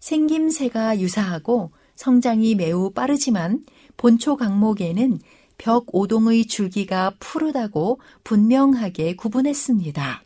[0.00, 3.62] 생김새가 유사하고 성장이 매우 빠르지만
[4.00, 5.20] 본초 강목에는
[5.58, 10.24] 벽 오동의 줄기가 푸르다고 분명하게 구분했습니다.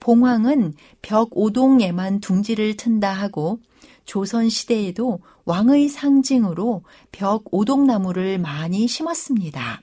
[0.00, 3.60] 봉황은 벽 오동에만 둥지를 튼다 하고
[4.06, 6.82] 조선 시대에도 왕의 상징으로
[7.12, 9.82] 벽 오동나무를 많이 심었습니다.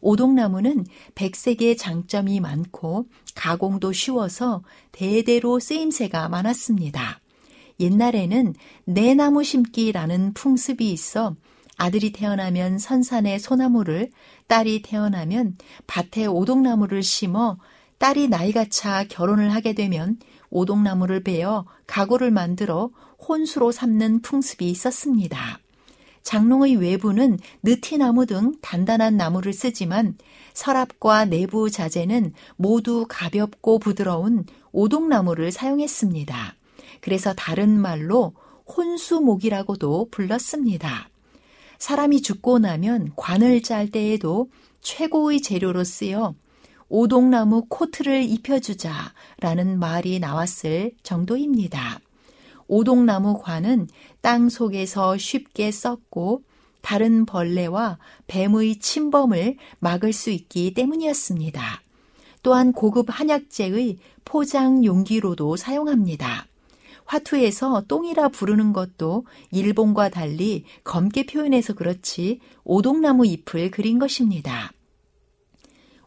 [0.00, 3.06] 오동나무는 백색의 장점이 많고
[3.36, 7.20] 가공도 쉬워서 대대로 쓰임새가 많았습니다.
[7.78, 8.54] 옛날에는
[8.86, 11.36] 내나무 심기라는 풍습이 있어
[11.76, 14.10] 아들이 태어나면 선산에 소나무를,
[14.46, 15.56] 딸이 태어나면
[15.86, 17.58] 밭에 오동나무를 심어
[17.98, 20.18] 딸이 나이가 차 결혼을 하게 되면
[20.50, 22.90] 오동나무를 베어 가구를 만들어
[23.26, 25.58] 혼수로 삼는 풍습이 있었습니다.
[26.22, 30.16] 장롱의 외부는 느티나무 등 단단한 나무를 쓰지만
[30.54, 36.54] 서랍과 내부 자재는 모두 가볍고 부드러운 오동나무를 사용했습니다.
[37.00, 38.34] 그래서 다른 말로
[38.66, 41.08] 혼수목이라고도 불렀습니다.
[41.78, 44.50] 사람이 죽고 나면 관을 짤 때에도
[44.80, 46.34] 최고의 재료로 쓰여
[46.88, 52.00] 오동나무 코트를 입혀주자라는 말이 나왔을 정도입니다.
[52.68, 53.88] 오동나무 관은
[54.20, 56.42] 땅 속에서 쉽게 썩고
[56.80, 57.98] 다른 벌레와
[58.28, 61.82] 뱀의 침범을 막을 수 있기 때문이었습니다.
[62.42, 66.46] 또한 고급 한약재의 포장 용기로도 사용합니다.
[67.06, 74.72] 화투에서 똥이라 부르는 것도 일본과 달리 검게 표현해서 그렇지 오동나무 잎을 그린 것입니다.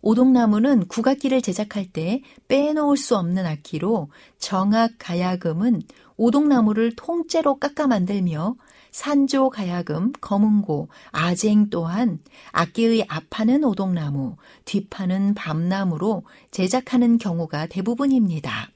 [0.02, 5.82] 오동나무는 국악기를 제작할 때 빼놓을 수 없는 악기로 정악 가야금은
[6.16, 8.56] 오동나무를 통째로 깎아 만들며
[8.92, 12.20] 산조 가야금, 검은고, 아쟁 또한
[12.52, 14.36] 악기의 앞판은 오동나무,
[14.66, 18.70] 뒷판은 밤나무로 제작하는 경우가 대부분입니다.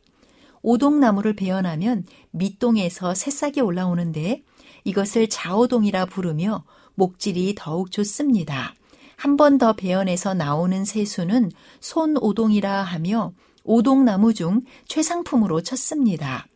[0.63, 4.43] 오동나무를 베어나면 밑동에서 새싹이 올라오는데
[4.85, 6.63] 이것을 자오동이라 부르며
[6.95, 8.73] 목질이 더욱 좋습니다.
[9.15, 13.33] 한 번더 베어내서 나오는 새수는 손오동이라 하며
[13.63, 16.47] 오동나무 중 최상품으로 쳤습니다.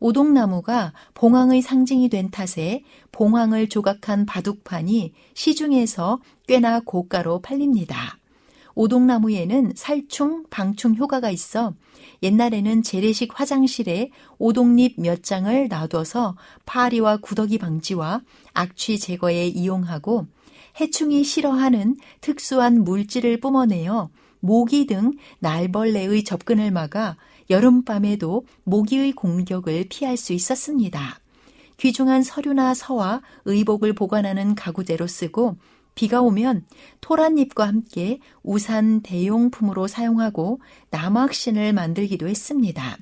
[0.00, 2.82] 오동나무가 봉황의 상징이 된 탓에
[3.12, 8.18] 봉황을 조각한 바둑판이 시중에서 꽤나 고가로 팔립니다.
[8.74, 11.74] 오동나무에는 살충, 방충 효과가 있어
[12.22, 20.26] 옛날에는 재래식 화장실에 오동잎 몇 장을 놔둬서 파리와 구더기 방지와 악취 제거에 이용하고
[20.80, 24.10] 해충이 싫어하는 특수한 물질을 뿜어내어
[24.40, 27.16] 모기 등 날벌레의 접근을 막아
[27.50, 31.20] 여름밤에도 모기의 공격을 피할 수 있었습니다.
[31.78, 35.56] 귀중한 서류나 서와 의복을 보관하는 가구재로 쓰고
[35.94, 36.64] 비가 오면
[37.00, 40.60] 토란잎과 함께 우산 대용품으로 사용하고
[40.90, 42.96] 나무악신을 만들기도 했습니다.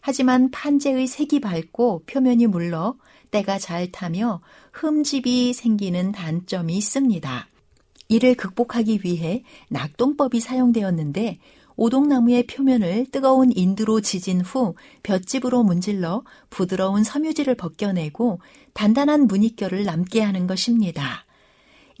[0.00, 2.96] 하지만 판재의 색이 밝고 표면이 물러
[3.30, 4.40] 때가 잘 타며
[4.72, 7.48] 흠집이 생기는 단점이 있습니다.
[8.08, 11.38] 이를 극복하기 위해 낙동법이 사용되었는데
[11.76, 18.40] 오동나무의 표면을 뜨거운 인두로 지진 후 볏짚으로 문질러 부드러운 섬유질을 벗겨내고
[18.72, 21.24] 단단한 무늬결을 남게 하는 것입니다.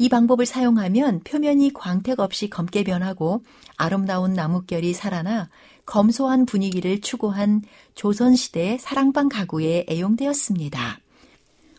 [0.00, 3.42] 이 방법을 사용하면 표면이 광택 없이 검게 변하고
[3.76, 5.50] 아름다운 나뭇결이 살아나
[5.86, 7.62] 검소한 분위기를 추구한
[7.96, 11.00] 조선시대 사랑방 가구에 애용되었습니다.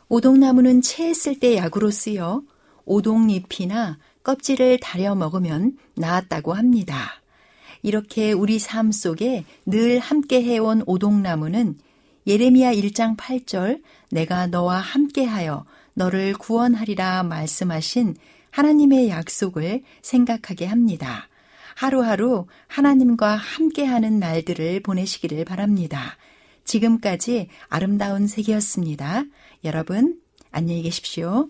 [0.09, 2.41] 오동나무는 체했을 때 약으로 쓰여
[2.84, 7.22] 오동잎이나 껍질을 다려 먹으면 나았다고 합니다.
[7.84, 11.78] 이렇게 우리 삶 속에 늘 함께 해온 오동나무는
[12.28, 15.65] 예레미야 1장 8절 내가 너와 함께하여
[16.00, 18.16] 너를 구원하리라 말씀하신
[18.52, 21.28] 하나님의 약속을 생각하게 합니다.
[21.76, 26.18] 하루하루 하나님과 함께하는 날들을 보내시기를 바랍니다.
[26.64, 29.26] 지금까지 아름다운 세계였습니다.
[29.66, 30.18] 여러분,
[30.52, 31.50] 안녕히 계십시오.